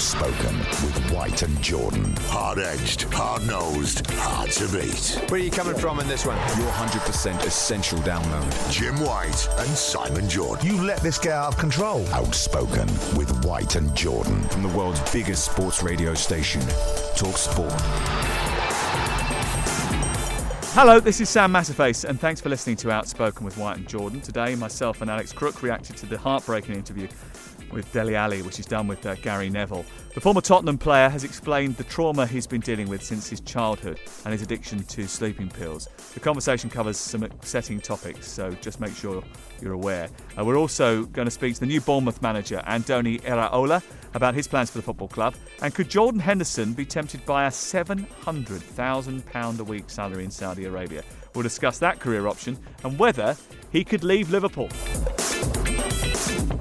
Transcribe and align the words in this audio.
Outspoken 0.00 0.56
with 0.56 1.10
White 1.12 1.42
and 1.42 1.60
Jordan. 1.60 2.16
Hard 2.20 2.58
edged, 2.58 3.02
hard 3.12 3.46
nosed, 3.46 4.06
hard 4.12 4.50
to 4.52 4.66
beat. 4.68 5.30
Where 5.30 5.38
are 5.38 5.44
you 5.44 5.50
coming 5.50 5.74
from 5.74 6.00
in 6.00 6.08
this 6.08 6.24
one? 6.24 6.38
Your 6.58 6.70
100% 6.70 7.44
essential 7.44 7.98
download. 7.98 8.72
Jim 8.72 8.98
White 9.00 9.46
and 9.58 9.68
Simon 9.68 10.26
Jordan. 10.26 10.66
You 10.66 10.82
let 10.82 11.00
this 11.00 11.18
get 11.18 11.32
out 11.32 11.48
of 11.48 11.58
control. 11.58 12.06
Outspoken 12.14 12.86
with 13.14 13.44
White 13.44 13.76
and 13.76 13.94
Jordan. 13.94 14.42
From 14.44 14.62
the 14.62 14.70
world's 14.70 15.02
biggest 15.12 15.44
sports 15.44 15.82
radio 15.82 16.14
station, 16.14 16.62
Talk 17.14 17.36
Sport. 17.36 17.70
Hello, 20.72 20.98
this 20.98 21.20
is 21.20 21.28
Sam 21.28 21.52
Matterface, 21.52 22.08
and 22.08 22.18
thanks 22.18 22.40
for 22.40 22.48
listening 22.48 22.76
to 22.76 22.90
Outspoken 22.90 23.44
with 23.44 23.58
White 23.58 23.76
and 23.76 23.86
Jordan. 23.86 24.22
Today, 24.22 24.54
myself 24.54 25.02
and 25.02 25.10
Alex 25.10 25.30
Crook 25.30 25.62
reacted 25.62 25.98
to 25.98 26.06
the 26.06 26.16
heartbreaking 26.16 26.74
interview 26.74 27.06
with 27.72 27.90
Dele 27.92 28.14
Alli, 28.14 28.42
which 28.42 28.58
is 28.58 28.66
done 28.66 28.86
with 28.86 29.04
uh, 29.06 29.14
Gary 29.16 29.50
Neville. 29.50 29.84
The 30.14 30.20
former 30.20 30.40
Tottenham 30.40 30.78
player 30.78 31.08
has 31.08 31.24
explained 31.24 31.76
the 31.76 31.84
trauma 31.84 32.26
he's 32.26 32.46
been 32.46 32.60
dealing 32.60 32.88
with 32.88 33.02
since 33.02 33.28
his 33.28 33.40
childhood 33.40 34.00
and 34.24 34.32
his 34.32 34.42
addiction 34.42 34.82
to 34.84 35.06
sleeping 35.06 35.48
pills. 35.48 35.88
The 36.14 36.20
conversation 36.20 36.68
covers 36.68 36.96
some 36.96 37.22
upsetting 37.22 37.80
topics, 37.80 38.26
so 38.26 38.50
just 38.60 38.80
make 38.80 38.94
sure 38.94 39.22
you're 39.60 39.74
aware. 39.74 40.08
Uh, 40.38 40.44
we're 40.44 40.58
also 40.58 41.04
going 41.04 41.26
to 41.26 41.30
speak 41.30 41.54
to 41.54 41.60
the 41.60 41.66
new 41.66 41.80
Bournemouth 41.80 42.20
manager, 42.22 42.62
Andoni 42.66 43.20
Iraola, 43.22 43.82
about 44.14 44.34
his 44.34 44.48
plans 44.48 44.70
for 44.70 44.78
the 44.78 44.82
football 44.82 45.08
club. 45.08 45.34
And 45.62 45.74
could 45.74 45.88
Jordan 45.88 46.20
Henderson 46.20 46.72
be 46.72 46.84
tempted 46.84 47.24
by 47.24 47.46
a 47.46 47.50
£700,000 47.50 49.58
a 49.58 49.64
week 49.64 49.88
salary 49.88 50.24
in 50.24 50.30
Saudi 50.30 50.64
Arabia? 50.64 51.02
We'll 51.34 51.42
discuss 51.42 51.78
that 51.78 52.00
career 52.00 52.26
option 52.26 52.58
and 52.82 52.98
whether 52.98 53.36
he 53.70 53.84
could 53.84 54.02
leave 54.02 54.30
Liverpool. 54.30 54.68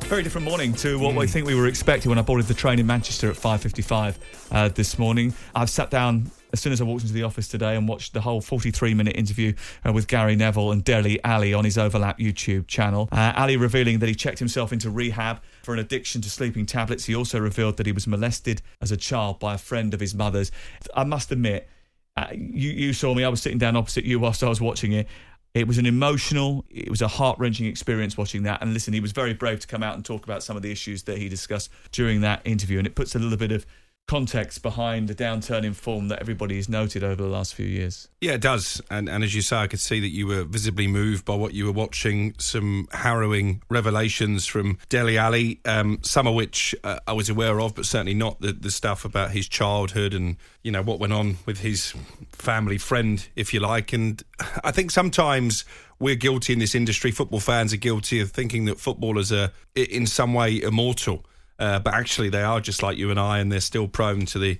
Very 0.09 0.23
different 0.23 0.45
morning 0.45 0.73
to 0.73 0.97
what 0.97 1.13
mm. 1.13 1.21
I 1.21 1.27
think 1.27 1.45
we 1.45 1.53
were 1.53 1.67
expecting 1.67 2.09
when 2.09 2.17
I 2.17 2.23
boarded 2.23 2.47
the 2.47 2.55
train 2.55 2.79
in 2.79 2.87
Manchester 2.87 3.29
at 3.29 3.35
5:55 3.35 4.15
uh, 4.51 4.69
this 4.69 4.97
morning. 4.97 5.35
I've 5.53 5.69
sat 5.69 5.91
down 5.91 6.31
as 6.51 6.59
soon 6.59 6.73
as 6.73 6.81
I 6.81 6.83
walked 6.83 7.03
into 7.03 7.13
the 7.13 7.21
office 7.21 7.47
today 7.47 7.75
and 7.75 7.87
watched 7.87 8.13
the 8.13 8.21
whole 8.21 8.41
43 8.41 8.95
minute 8.95 9.15
interview 9.15 9.53
uh, 9.85 9.93
with 9.93 10.07
Gary 10.07 10.35
Neville 10.35 10.71
and 10.71 10.83
Dele 10.83 11.23
Alli 11.23 11.53
on 11.53 11.63
his 11.63 11.77
Overlap 11.77 12.17
YouTube 12.17 12.65
channel. 12.65 13.07
Uh, 13.11 13.33
Alli 13.35 13.55
revealing 13.55 13.99
that 13.99 14.09
he 14.09 14.15
checked 14.15 14.39
himself 14.39 14.73
into 14.73 14.89
rehab 14.89 15.43
for 15.61 15.75
an 15.75 15.79
addiction 15.79 16.21
to 16.21 16.29
sleeping 16.31 16.65
tablets. 16.65 17.05
He 17.05 17.13
also 17.13 17.39
revealed 17.39 17.77
that 17.77 17.85
he 17.85 17.91
was 17.91 18.07
molested 18.07 18.63
as 18.81 18.91
a 18.91 18.97
child 18.97 19.37
by 19.39 19.53
a 19.53 19.59
friend 19.59 19.93
of 19.93 19.99
his 19.99 20.15
mother's. 20.15 20.51
I 20.95 21.03
must 21.03 21.31
admit, 21.31 21.69
uh, 22.17 22.29
you, 22.31 22.71
you 22.71 22.93
saw 22.93 23.13
me, 23.13 23.23
I 23.23 23.29
was 23.29 23.43
sitting 23.43 23.59
down 23.59 23.75
opposite 23.75 24.05
you 24.05 24.19
whilst 24.19 24.43
I 24.43 24.49
was 24.49 24.59
watching 24.59 24.91
it. 24.91 25.07
It 25.53 25.67
was 25.67 25.77
an 25.79 25.85
emotional, 25.85 26.63
it 26.69 26.89
was 26.89 27.01
a 27.01 27.07
heart 27.07 27.39
wrenching 27.39 27.65
experience 27.65 28.17
watching 28.17 28.43
that. 28.43 28.61
And 28.61 28.73
listen, 28.73 28.93
he 28.93 28.99
was 28.99 29.11
very 29.11 29.33
brave 29.33 29.59
to 29.61 29.67
come 29.67 29.81
out 29.81 29.95
and 29.95 30.05
talk 30.05 30.23
about 30.23 30.43
some 30.43 30.55
of 30.55 30.61
the 30.61 30.71
issues 30.71 31.03
that 31.03 31.17
he 31.17 31.27
discussed 31.27 31.71
during 31.91 32.21
that 32.21 32.41
interview. 32.45 32.77
And 32.77 32.85
it 32.85 32.95
puts 32.95 33.15
a 33.15 33.19
little 33.19 33.37
bit 33.37 33.51
of 33.51 33.65
context 34.09 34.63
behind 34.63 35.07
the 35.07 35.13
downturn 35.13 35.63
in 35.63 35.71
form 35.71 36.07
that 36.07 36.19
everybody 36.19 36.55
has 36.55 36.67
noted 36.67 37.03
over 37.03 37.21
the 37.21 37.29
last 37.29 37.53
few 37.53 37.67
years. 37.67 38.07
Yeah, 38.21 38.31
it 38.31 38.41
does. 38.41 38.81
And, 38.89 39.07
and 39.07 39.23
as 39.23 39.35
you 39.35 39.43
say, 39.43 39.57
I 39.57 39.67
could 39.67 39.79
see 39.79 39.99
that 39.99 40.07
you 40.07 40.25
were 40.25 40.43
visibly 40.45 40.87
moved 40.87 41.25
by 41.25 41.35
what 41.35 41.53
you 41.53 41.67
were 41.67 41.71
watching. 41.71 42.33
Some 42.39 42.87
harrowing 42.91 43.61
revelations 43.69 44.47
from 44.47 44.79
Dele 44.89 45.19
Alli, 45.19 45.59
um, 45.63 45.99
some 46.01 46.25
of 46.25 46.33
which 46.33 46.73
uh, 46.83 46.97
I 47.05 47.13
was 47.13 47.29
aware 47.29 47.61
of, 47.61 47.75
but 47.75 47.85
certainly 47.85 48.15
not 48.15 48.41
the, 48.41 48.51
the 48.51 48.71
stuff 48.71 49.05
about 49.05 49.29
his 49.29 49.47
childhood 49.47 50.15
and, 50.15 50.37
you 50.63 50.71
know, 50.71 50.81
what 50.81 50.99
went 50.99 51.13
on 51.13 51.37
with 51.45 51.59
his 51.59 51.93
family 52.31 52.79
friend, 52.79 53.27
if 53.35 53.53
you 53.53 53.59
like. 53.59 53.93
And 53.93 54.23
I 54.63 54.71
think 54.71 54.89
sometimes 54.89 55.65
we're 55.99 56.15
guilty 56.15 56.53
in 56.53 56.57
this 56.57 56.73
industry, 56.73 57.11
football 57.11 57.41
fans 57.41 57.73
are 57.73 57.77
guilty 57.77 58.19
of 58.21 58.31
thinking 58.31 58.65
that 58.65 58.79
footballers 58.79 59.31
are 59.31 59.51
in 59.75 60.07
some 60.07 60.33
way 60.33 60.59
immortal 60.59 61.25
uh, 61.59 61.79
but 61.79 61.93
actually 61.93 62.29
they 62.29 62.41
are 62.41 62.61
just 62.61 62.81
like 62.81 62.97
you 62.97 63.11
and 63.11 63.19
I, 63.19 63.39
and 63.39 63.51
they're 63.51 63.59
still 63.59 63.87
prone 63.87 64.25
to 64.27 64.39
the, 64.39 64.57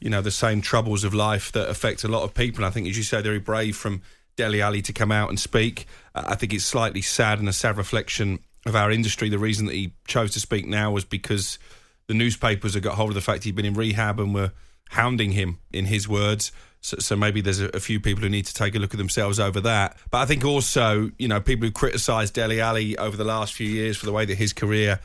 you 0.00 0.08
know, 0.08 0.22
the 0.22 0.30
same 0.30 0.60
troubles 0.60 1.04
of 1.04 1.12
life 1.12 1.52
that 1.52 1.68
affect 1.68 2.04
a 2.04 2.08
lot 2.08 2.22
of 2.22 2.32
people. 2.34 2.58
And 2.58 2.66
I 2.66 2.70
think, 2.70 2.88
as 2.88 2.96
you 2.96 3.02
say, 3.02 3.16
they're 3.16 3.32
very 3.32 3.38
brave 3.40 3.76
from 3.76 4.02
Dele 4.36 4.62
Alli 4.62 4.82
to 4.82 4.92
come 4.92 5.10
out 5.10 5.28
and 5.28 5.40
speak. 5.40 5.86
Uh, 6.14 6.24
I 6.26 6.34
think 6.36 6.54
it's 6.54 6.64
slightly 6.64 7.02
sad 7.02 7.38
and 7.40 7.48
a 7.48 7.52
sad 7.52 7.76
reflection 7.76 8.38
of 8.64 8.76
our 8.76 8.90
industry. 8.90 9.28
The 9.28 9.38
reason 9.38 9.66
that 9.66 9.74
he 9.74 9.92
chose 10.06 10.32
to 10.32 10.40
speak 10.40 10.66
now 10.66 10.90
was 10.92 11.04
because 11.04 11.58
the 12.06 12.14
newspapers 12.14 12.74
had 12.74 12.82
got 12.82 12.94
hold 12.94 13.10
of 13.10 13.14
the 13.14 13.20
fact 13.20 13.44
he'd 13.44 13.56
been 13.56 13.64
in 13.64 13.74
rehab 13.74 14.20
and 14.20 14.34
were 14.34 14.52
hounding 14.90 15.32
him, 15.32 15.58
in 15.72 15.86
his 15.86 16.08
words. 16.08 16.52
So, 16.80 16.98
so 16.98 17.16
maybe 17.16 17.40
there's 17.40 17.60
a, 17.60 17.68
a, 17.70 17.80
few 17.80 17.98
people 17.98 18.22
who 18.22 18.28
need 18.28 18.46
to 18.46 18.54
take 18.54 18.76
a 18.76 18.78
look 18.78 18.94
at 18.94 18.98
themselves 18.98 19.40
over 19.40 19.60
that. 19.62 19.96
But 20.10 20.18
I 20.18 20.26
think 20.26 20.44
also, 20.44 21.10
you 21.18 21.26
know, 21.26 21.40
people 21.40 21.66
who 21.66 21.72
criticised 21.72 22.34
Dele 22.34 22.60
Alli 22.60 22.96
over 22.96 23.16
the 23.16 23.24
last 23.24 23.54
few 23.54 23.68
years 23.68 23.96
for 23.96 24.06
the 24.06 24.12
way 24.12 24.24
that 24.24 24.36
his 24.36 24.52
career 24.52 25.00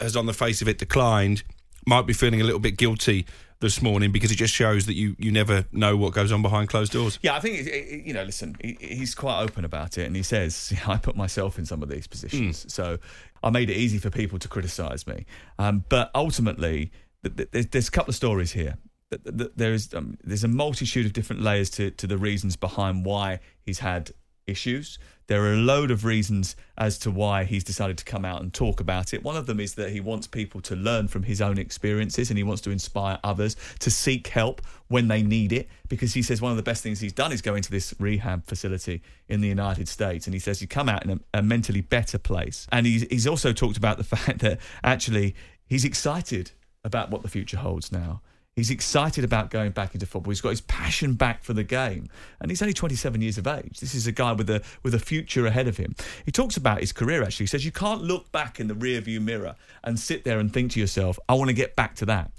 has 0.00 0.16
on 0.16 0.26
the 0.26 0.32
face 0.32 0.62
of 0.62 0.68
it 0.68 0.78
declined 0.78 1.42
might 1.86 2.06
be 2.06 2.12
feeling 2.12 2.40
a 2.40 2.44
little 2.44 2.60
bit 2.60 2.76
guilty 2.76 3.26
this 3.60 3.82
morning 3.82 4.12
because 4.12 4.30
it 4.30 4.36
just 4.36 4.54
shows 4.54 4.86
that 4.86 4.94
you 4.94 5.16
you 5.18 5.32
never 5.32 5.64
know 5.72 5.96
what 5.96 6.12
goes 6.12 6.30
on 6.30 6.42
behind 6.42 6.68
closed 6.68 6.92
doors. 6.92 7.18
Yeah, 7.22 7.34
I 7.34 7.40
think 7.40 7.66
it 7.66 8.06
you 8.06 8.12
know. 8.12 8.22
Listen, 8.22 8.56
he's 8.62 9.14
quite 9.14 9.40
open 9.42 9.64
about 9.64 9.98
it, 9.98 10.06
and 10.06 10.14
he 10.14 10.22
says 10.22 10.72
I 10.86 10.98
put 10.98 11.16
myself 11.16 11.58
in 11.58 11.66
some 11.66 11.82
of 11.82 11.88
these 11.88 12.06
positions, 12.06 12.64
mm. 12.64 12.70
so 12.70 12.98
I 13.42 13.50
made 13.50 13.70
it 13.70 13.76
easy 13.76 13.98
for 13.98 14.10
people 14.10 14.38
to 14.38 14.48
criticise 14.48 15.06
me. 15.06 15.26
Um, 15.58 15.84
but 15.88 16.10
ultimately, 16.14 16.92
there's 17.22 17.88
a 17.88 17.90
couple 17.90 18.10
of 18.10 18.16
stories 18.16 18.52
here. 18.52 18.76
There 19.10 19.72
is 19.72 19.92
um, 19.94 20.18
there's 20.22 20.44
a 20.44 20.48
multitude 20.48 21.06
of 21.06 21.12
different 21.12 21.42
layers 21.42 21.70
to 21.70 21.90
to 21.92 22.06
the 22.06 22.18
reasons 22.18 22.56
behind 22.56 23.04
why 23.04 23.40
he's 23.62 23.78
had 23.80 24.12
issues. 24.48 24.98
There 25.28 25.42
are 25.44 25.52
a 25.52 25.56
load 25.58 25.90
of 25.90 26.06
reasons 26.06 26.56
as 26.78 26.98
to 27.00 27.10
why 27.10 27.44
he's 27.44 27.62
decided 27.62 27.98
to 27.98 28.04
come 28.04 28.24
out 28.24 28.40
and 28.40 28.52
talk 28.52 28.80
about 28.80 29.12
it. 29.12 29.22
One 29.22 29.36
of 29.36 29.44
them 29.44 29.60
is 29.60 29.74
that 29.74 29.90
he 29.90 30.00
wants 30.00 30.26
people 30.26 30.62
to 30.62 30.74
learn 30.74 31.06
from 31.06 31.24
his 31.24 31.42
own 31.42 31.58
experiences 31.58 32.30
and 32.30 32.38
he 32.38 32.42
wants 32.42 32.62
to 32.62 32.70
inspire 32.70 33.18
others 33.22 33.54
to 33.80 33.90
seek 33.90 34.28
help 34.28 34.62
when 34.88 35.08
they 35.08 35.22
need 35.22 35.52
it 35.52 35.68
because 35.88 36.14
he 36.14 36.22
says 36.22 36.40
one 36.40 36.50
of 36.50 36.56
the 36.56 36.62
best 36.62 36.82
things 36.82 37.00
he's 37.00 37.12
done 37.12 37.30
is 37.30 37.42
go 37.42 37.54
into 37.54 37.70
this 37.70 37.94
rehab 37.98 38.46
facility 38.46 39.02
in 39.28 39.42
the 39.42 39.48
United 39.48 39.86
States 39.86 40.26
and 40.26 40.32
he 40.32 40.40
says 40.40 40.62
you 40.62 40.66
come 40.66 40.88
out 40.88 41.04
in 41.04 41.10
a, 41.10 41.20
a 41.34 41.42
mentally 41.42 41.82
better 41.82 42.18
place. 42.18 42.66
And 42.72 42.86
he's, 42.86 43.02
he's 43.10 43.26
also 43.26 43.52
talked 43.52 43.76
about 43.76 43.98
the 43.98 44.04
fact 44.16 44.38
that 44.38 44.58
actually 44.82 45.34
he's 45.66 45.84
excited 45.84 46.52
about 46.84 47.10
what 47.10 47.22
the 47.22 47.28
future 47.28 47.58
holds 47.58 47.92
now. 47.92 48.22
He's 48.58 48.70
excited 48.70 49.22
about 49.22 49.50
going 49.50 49.70
back 49.70 49.94
into 49.94 50.04
football. 50.04 50.32
He's 50.32 50.40
got 50.40 50.48
his 50.50 50.62
passion 50.62 51.14
back 51.14 51.44
for 51.44 51.52
the 51.52 51.62
game, 51.62 52.08
and 52.40 52.50
he's 52.50 52.60
only 52.60 52.74
27 52.74 53.22
years 53.22 53.38
of 53.38 53.46
age. 53.46 53.78
This 53.78 53.94
is 53.94 54.08
a 54.08 54.12
guy 54.12 54.32
with 54.32 54.50
a 54.50 54.62
with 54.82 54.94
a 54.94 54.98
future 54.98 55.46
ahead 55.46 55.68
of 55.68 55.76
him. 55.76 55.94
He 56.24 56.32
talks 56.32 56.56
about 56.56 56.80
his 56.80 56.92
career. 56.92 57.22
Actually, 57.22 57.44
he 57.44 57.48
says 57.48 57.64
you 57.64 57.70
can't 57.70 58.02
look 58.02 58.32
back 58.32 58.58
in 58.58 58.66
the 58.66 58.74
rearview 58.74 59.22
mirror 59.22 59.54
and 59.84 59.96
sit 59.96 60.24
there 60.24 60.40
and 60.40 60.52
think 60.52 60.72
to 60.72 60.80
yourself, 60.80 61.20
"I 61.28 61.34
want 61.34 61.50
to 61.50 61.54
get 61.54 61.76
back 61.76 61.94
to 61.96 62.06
that." 62.06 62.32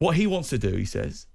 What 0.00 0.16
he 0.16 0.26
wants 0.26 0.50
to 0.50 0.58
do, 0.58 0.76
he 0.76 0.84
says, 0.84 1.26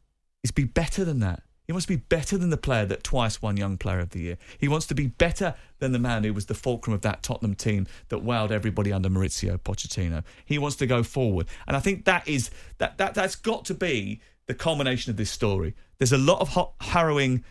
is 0.44 0.52
be 0.52 0.64
better 0.64 1.04
than 1.04 1.20
that. 1.22 1.42
He 1.66 1.72
wants 1.72 1.86
to 1.86 1.94
be 1.94 2.04
better 2.10 2.38
than 2.38 2.50
the 2.50 2.58
player 2.58 2.86
that 2.86 3.04
twice 3.04 3.42
won 3.42 3.56
Young 3.56 3.78
Player 3.78 4.00
of 4.00 4.10
the 4.10 4.20
Year. 4.20 4.38
He 4.58 4.68
wants 4.68 4.86
to 4.88 4.96
be 4.96 5.08
better 5.08 5.56
than 5.80 5.94
the 5.94 6.00
man 6.00 6.24
who 6.24 6.34
was 6.34 6.48
the 6.48 6.54
fulcrum 6.54 6.94
of 6.94 7.02
that 7.02 7.24
Tottenham 7.24 7.56
team 7.56 7.88
that 8.10 8.24
wowed 8.24 8.52
everybody 8.52 8.92
under 8.92 9.10
Maurizio 9.10 9.58
Pochettino. 9.58 10.24
He 10.46 10.58
wants 10.58 10.76
to 10.78 10.88
go 10.88 11.04
forward, 11.04 11.48
and 11.68 11.78
I 11.78 11.80
think 11.80 12.06
that 12.06 12.28
is 12.28 12.50
that 12.80 12.98
that 12.98 13.14
that's 13.14 13.36
got 13.36 13.66
to 13.66 13.74
be 13.74 14.20
the 14.46 14.54
culmination 14.54 15.10
of 15.10 15.18
this 15.18 15.32
story. 15.32 15.74
There's 16.00 16.12
a 16.12 16.18
lot 16.18 16.42
of 16.42 16.50
hot, 16.50 16.74
harrowing 16.82 17.44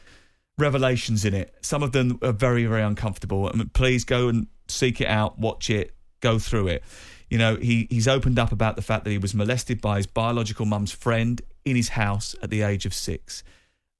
revelations 0.58 1.24
in 1.24 1.32
it. 1.34 1.54
Some 1.62 1.82
of 1.82 1.92
them 1.92 2.18
are 2.22 2.32
very, 2.32 2.66
very 2.66 2.82
uncomfortable. 2.82 3.50
I 3.52 3.56
mean, 3.56 3.70
please 3.70 4.04
go 4.04 4.28
and 4.28 4.46
seek 4.68 5.00
it 5.00 5.08
out, 5.08 5.38
watch 5.38 5.70
it, 5.70 5.94
go 6.20 6.38
through 6.38 6.68
it. 6.68 6.82
You 7.30 7.38
know, 7.38 7.56
he, 7.56 7.86
he's 7.90 8.06
opened 8.06 8.38
up 8.38 8.52
about 8.52 8.76
the 8.76 8.82
fact 8.82 9.04
that 9.04 9.10
he 9.10 9.18
was 9.18 9.34
molested 9.34 9.80
by 9.80 9.96
his 9.96 10.06
biological 10.06 10.66
mum's 10.66 10.92
friend 10.92 11.40
in 11.64 11.76
his 11.76 11.90
house 11.90 12.34
at 12.42 12.50
the 12.50 12.60
age 12.60 12.84
of 12.84 12.92
six. 12.92 13.42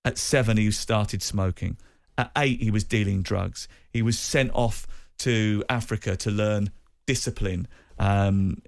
At 0.05 0.19
seven, 0.19 0.57
he 0.57 0.71
started 0.71 1.23
smoking. 1.23 1.77
At 2.19 2.31
eight, 2.37 2.61
he 2.61 2.71
was 2.71 2.85
dealing 2.85 3.23
drugs. 3.23 3.69
He 3.93 4.03
was 4.03 4.19
sent 4.19 4.51
off 4.55 4.87
to 5.19 5.65
Africa 5.69 6.17
to 6.17 6.31
learn 6.31 6.71
discipline 7.07 7.69
um, 7.99 8.63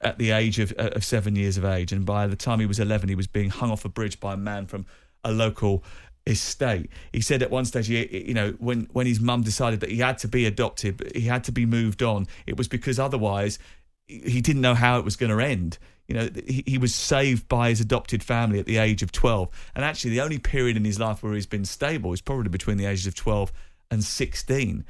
at 0.00 0.18
the 0.18 0.30
age 0.30 0.58
of, 0.58 0.72
of 0.72 1.04
seven 1.04 1.36
years 1.36 1.56
of 1.56 1.64
age. 1.64 1.92
And 1.92 2.04
by 2.04 2.26
the 2.26 2.36
time 2.36 2.60
he 2.60 2.66
was 2.66 2.80
11, 2.80 3.08
he 3.08 3.14
was 3.14 3.26
being 3.26 3.50
hung 3.50 3.70
off 3.70 3.84
a 3.84 3.88
bridge 3.88 4.18
by 4.18 4.34
a 4.34 4.36
man 4.36 4.66
from 4.66 4.86
a 5.22 5.30
local 5.32 5.84
estate. 6.26 6.90
He 7.12 7.20
said 7.20 7.42
at 7.42 7.50
one 7.50 7.64
stage, 7.64 7.88
he, 7.88 8.26
you 8.26 8.34
know, 8.34 8.52
when, 8.58 8.88
when 8.92 9.06
his 9.06 9.20
mum 9.20 9.42
decided 9.42 9.80
that 9.80 9.90
he 9.90 9.98
had 9.98 10.18
to 10.18 10.28
be 10.28 10.46
adopted, 10.46 11.12
he 11.14 11.22
had 11.22 11.44
to 11.44 11.52
be 11.52 11.66
moved 11.66 12.02
on, 12.02 12.26
it 12.46 12.56
was 12.56 12.68
because 12.68 12.98
otherwise 12.98 13.58
he 14.06 14.40
didn't 14.40 14.62
know 14.62 14.74
how 14.74 14.98
it 14.98 15.04
was 15.04 15.16
going 15.16 15.36
to 15.36 15.44
end. 15.44 15.78
You 16.12 16.18
know, 16.18 16.28
he, 16.46 16.62
he 16.66 16.76
was 16.76 16.94
saved 16.94 17.48
by 17.48 17.70
his 17.70 17.80
adopted 17.80 18.22
family 18.22 18.58
at 18.58 18.66
the 18.66 18.76
age 18.76 19.02
of 19.02 19.12
12. 19.12 19.48
And 19.74 19.82
actually, 19.82 20.10
the 20.10 20.20
only 20.20 20.38
period 20.38 20.76
in 20.76 20.84
his 20.84 21.00
life 21.00 21.22
where 21.22 21.32
he's 21.32 21.46
been 21.46 21.64
stable 21.64 22.12
is 22.12 22.20
probably 22.20 22.50
between 22.50 22.76
the 22.76 22.84
ages 22.84 23.06
of 23.06 23.14
12 23.14 23.50
and 23.90 24.04
16. 24.04 24.84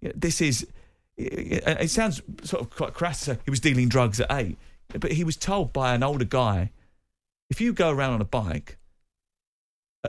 You 0.00 0.08
know, 0.08 0.12
this 0.14 0.40
is, 0.40 0.68
it, 1.16 1.64
it 1.66 1.90
sounds 1.90 2.22
sort 2.44 2.62
of 2.62 2.70
quite 2.70 2.94
crass 2.94 3.18
to 3.18 3.24
say 3.24 3.38
he 3.44 3.50
was 3.50 3.58
dealing 3.58 3.88
drugs 3.88 4.20
at 4.20 4.30
eight, 4.30 4.56
but 5.00 5.10
he 5.10 5.24
was 5.24 5.36
told 5.36 5.72
by 5.72 5.96
an 5.96 6.04
older 6.04 6.24
guy 6.24 6.70
if 7.50 7.60
you 7.60 7.72
go 7.72 7.90
around 7.90 8.12
on 8.12 8.20
a 8.20 8.26
bike, 8.26 8.78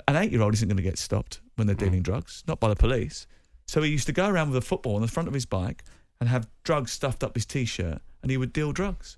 an 0.08 0.18
eight 0.18 0.32
year 0.32 0.44
old 0.44 0.54
isn't 0.54 0.68
going 0.68 0.78
to 0.78 0.84
get 0.84 1.00
stopped 1.00 1.42
when 1.56 1.66
they're 1.66 1.76
mm. 1.76 1.80
dealing 1.80 2.04
drugs, 2.04 2.44
not 2.48 2.60
by 2.60 2.70
the 2.70 2.76
police. 2.76 3.26
So 3.66 3.82
he 3.82 3.90
used 3.90 4.06
to 4.06 4.14
go 4.14 4.30
around 4.30 4.50
with 4.50 4.58
a 4.58 4.66
football 4.68 4.98
on 4.98 5.02
the 5.02 5.08
front 5.08 5.28
of 5.28 5.34
his 5.34 5.48
bike 5.48 5.84
and 6.20 6.30
have 6.30 6.48
drugs 6.64 6.92
stuffed 6.92 7.24
up 7.24 7.34
his 7.34 7.48
t 7.48 7.66
shirt, 7.66 8.04
and 8.22 8.30
he 8.30 8.38
would 8.38 8.54
deal 8.54 8.72
drugs 8.72 9.18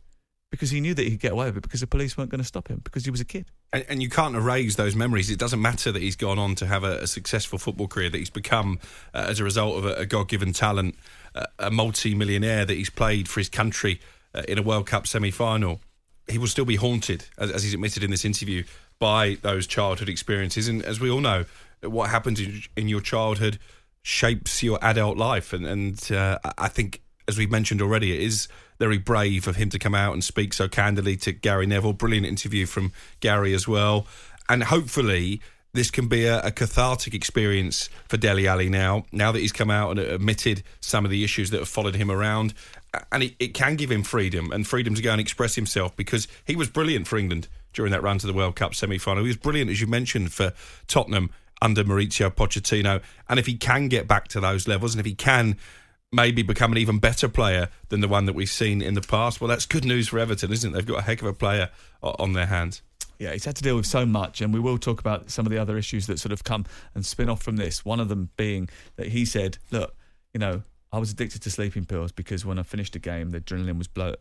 because 0.52 0.70
he 0.70 0.82
knew 0.82 0.94
that 0.94 1.08
he'd 1.08 1.20
get 1.20 1.32
away 1.32 1.46
with 1.46 1.58
it 1.58 1.64
because 1.64 1.80
the 1.80 1.88
police 1.88 2.18
weren't 2.18 2.30
going 2.30 2.42
to 2.42 2.48
stop 2.48 2.68
him 2.68 2.82
because 2.84 3.06
he 3.06 3.12
was 3.12 3.22
a 3.22 3.26
kid. 3.26 3.46
And, 3.72 3.86
and 3.88 4.04
you 4.04 4.10
can't 4.10 4.36
erase 4.36 4.76
those 4.76 4.96
memories. 4.96 5.32
It 5.32 5.40
doesn't 5.40 5.62
matter 5.62 5.92
that 5.92 6.02
he's 6.02 6.18
gone 6.18 6.38
on 6.38 6.56
to 6.56 6.68
have 6.68 6.84
a, 6.84 7.00
a 7.00 7.08
successful 7.08 7.58
football 7.58 7.88
career, 7.88 8.10
that 8.10 8.18
he's 8.18 8.30
become, 8.30 8.78
uh, 9.14 9.26
as 9.30 9.40
a 9.40 9.46
result 9.46 9.78
of 9.78 9.86
a, 9.86 9.94
a 9.94 10.06
God 10.06 10.28
given 10.28 10.52
talent, 10.52 10.96
uh, 11.34 11.46
a 11.58 11.72
multi 11.72 12.14
millionaire, 12.14 12.66
that 12.66 12.76
he's 12.76 12.90
played 12.90 13.30
for 13.30 13.40
his 13.40 13.50
country 13.50 14.02
uh, 14.36 14.44
in 14.48 14.58
a 14.58 14.62
World 14.62 14.88
Cup 14.88 15.08
semi 15.08 15.32
final. 15.32 15.80
He 16.28 16.38
will 16.38 16.48
still 16.48 16.66
be 16.66 16.76
haunted, 16.76 17.26
as, 17.38 17.50
as 17.50 17.64
he's 17.64 17.74
admitted 17.74 18.04
in 18.04 18.12
this 18.12 18.26
interview, 18.26 18.64
by 19.00 19.38
those 19.42 19.66
childhood 19.66 20.10
experiences. 20.10 20.68
And 20.68 20.84
as 20.84 21.00
we 21.00 21.10
all 21.10 21.22
know, 21.22 21.46
what 21.82 22.10
happens 22.10 22.40
in, 22.42 22.62
in 22.76 22.88
your 22.90 23.02
childhood 23.02 23.58
shapes 24.04 24.62
your 24.62 24.80
adult 24.82 25.18
life. 25.18 25.54
And, 25.54 25.66
and 25.66 26.12
uh, 26.12 26.40
I 26.58 26.68
think, 26.68 27.02
as 27.28 27.38
we've 27.38 27.52
mentioned 27.52 27.82
already, 27.82 28.14
it 28.14 28.20
is 28.20 28.48
very 28.82 28.98
brave 28.98 29.48
of 29.48 29.58
him 29.58 29.70
to 29.70 29.78
come 29.78 29.94
out 29.94 30.12
and 30.12 30.24
speak 30.24 30.54
so 30.54 30.68
candidly 30.68 31.16
to 31.16 31.32
Gary 31.32 31.68
Neville. 31.68 31.94
Brilliant 31.94 32.26
interview 32.26 32.66
from 32.66 32.92
Gary 33.20 33.54
as 33.54 33.68
well. 33.68 34.08
And 34.50 34.64
hopefully, 34.64 35.40
this 35.72 35.92
can 35.92 36.08
be 36.08 36.26
a, 36.26 36.42
a, 36.42 36.50
cathartic 36.50 37.14
experience 37.14 37.92
for 38.08 38.18
Dele 38.18 38.48
Alli 38.48 38.70
now, 38.70 39.06
now 39.12 39.32
that 39.32 39.38
he's 39.38 39.52
come 39.52 39.70
out 39.70 39.92
and 39.92 40.00
admitted 40.00 40.64
some 40.80 41.06
of 41.06 41.12
the 41.12 41.24
issues 41.24 41.52
that 41.52 41.60
have 41.60 41.70
followed 41.70 41.94
him 41.94 42.10
around. 42.10 42.56
And 43.12 43.22
it, 43.22 43.36
it 43.38 43.54
can 43.54 43.76
give 43.76 43.92
him 43.92 44.02
freedom 44.02 44.52
and 44.52 44.66
freedom 44.66 44.96
to 44.96 45.02
go 45.04 45.12
and 45.12 45.22
express 45.22 45.54
himself 45.54 45.96
because 45.96 46.28
he 46.44 46.56
was 46.56 46.68
brilliant 46.68 47.08
for 47.08 47.20
England 47.20 47.50
during 47.74 47.92
that 47.92 48.02
run 48.02 48.18
to 48.18 48.26
the 48.26 48.34
World 48.34 48.56
Cup 48.56 48.74
semi 48.74 48.98
final. 48.98 49.22
He 49.22 49.28
was 49.28 49.38
brilliant, 49.38 49.70
as 49.70 49.80
you 49.80 49.86
mentioned, 49.86 50.34
for 50.34 50.54
Tottenham 50.88 51.30
under 51.62 51.84
Maurizio 51.84 52.32
Pochettino. 52.32 53.00
And 53.30 53.40
if 53.40 53.46
he 53.46 53.56
can 53.58 53.90
get 53.90 54.08
back 54.08 54.28
to 54.30 54.40
those 54.40 54.68
levels 54.68 54.96
and 54.96 55.00
if 55.00 55.06
he 55.06 55.14
can 55.14 55.56
maybe 56.12 56.42
become 56.44 56.72
an 56.72 56.78
even 56.78 57.00
better 57.00 57.30
player 57.30 57.70
than 57.90 58.02
the 58.02 58.08
one 58.08 58.26
that 58.26 58.34
we've 58.34 58.50
seen 58.50 58.82
in 58.82 58.94
the 58.94 59.02
past. 59.02 59.40
Well, 59.40 59.48
that's 59.48 59.66
good 59.66 59.86
news 59.86 60.10
for 60.10 60.20
Everton, 60.20 60.52
isn't 60.52 60.72
it? 60.72 60.74
They've 60.74 60.86
got 60.86 61.00
a 61.00 61.04
heck 61.04 61.22
of 61.22 61.28
a 61.28 61.34
player 61.34 61.70
on 62.02 62.34
their 62.34 62.48
hands. 62.48 62.82
Yeah, 63.18 63.34
he's 63.34 63.46
had 63.46 63.56
to 63.58 63.64
deal 63.64 63.76
with 63.76 63.86
so 63.86 64.06
much, 64.06 64.42
and 64.42 64.54
we 64.54 64.60
will 64.60 64.80
talk 64.80 65.00
about 65.00 65.30
some 65.30 65.46
of 65.46 65.52
the 65.52 65.58
other 65.60 65.78
issues 65.78 66.08
that 66.08 66.20
sort 66.20 66.32
of 66.32 66.44
come 66.44 66.66
and 66.96 67.06
spin 67.06 67.30
off 67.30 67.42
from 67.42 67.56
this. 67.58 67.86
One 67.86 68.00
of 68.00 68.10
them 68.10 68.30
being 68.36 68.68
that 68.96 69.10
he 69.10 69.26
said, 69.26 69.60
"Look, 69.70 69.96
you 70.34 70.40
know, 70.40 70.64
I 70.92 70.98
was 70.98 71.12
addicted 71.12 71.42
to 71.44 71.52
sleeping 71.52 71.86
pills 71.86 72.12
because 72.12 72.46
when 72.46 72.58
I 72.58 72.64
finished 72.64 72.96
a 72.96 73.00
game, 73.00 73.30
the 73.30 73.40
adrenaline 73.40 73.78
was 73.78 73.88
blow- 73.88 74.16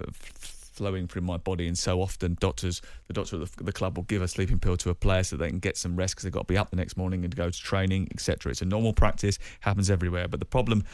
flowing 0.73 1.07
through 1.07 1.23
my 1.23 1.37
body, 1.37 1.67
and 1.67 1.77
so 1.77 2.01
often 2.01 2.37
doctors, 2.41 2.81
the 3.07 3.13
doctor 3.13 3.41
at 3.41 3.51
the, 3.51 3.65
the 3.65 3.73
club 3.73 3.97
will 3.97 4.05
give 4.05 4.23
a 4.23 4.29
sleeping 4.29 4.59
pill 4.59 4.77
to 4.79 4.91
a 4.91 4.95
player 4.95 5.23
so 5.23 5.37
they 5.37 5.49
can 5.49 5.59
get 5.59 5.77
some 5.77 5.97
rest 5.97 6.15
because 6.15 6.25
they've 6.25 6.33
got 6.33 6.47
to 6.47 6.53
be 6.53 6.59
up 6.59 6.71
the 6.71 6.77
next 6.77 6.97
morning 6.97 7.25
and 7.25 7.35
go 7.35 7.51
to 7.51 7.59
training, 7.59 8.09
etc. 8.13 8.51
It's 8.51 8.63
a 8.63 8.65
normal 8.65 8.93
practice, 8.93 9.39
happens 9.61 9.91
everywhere. 9.91 10.29
But 10.29 10.41
the 10.41 10.47
problem 10.47 10.85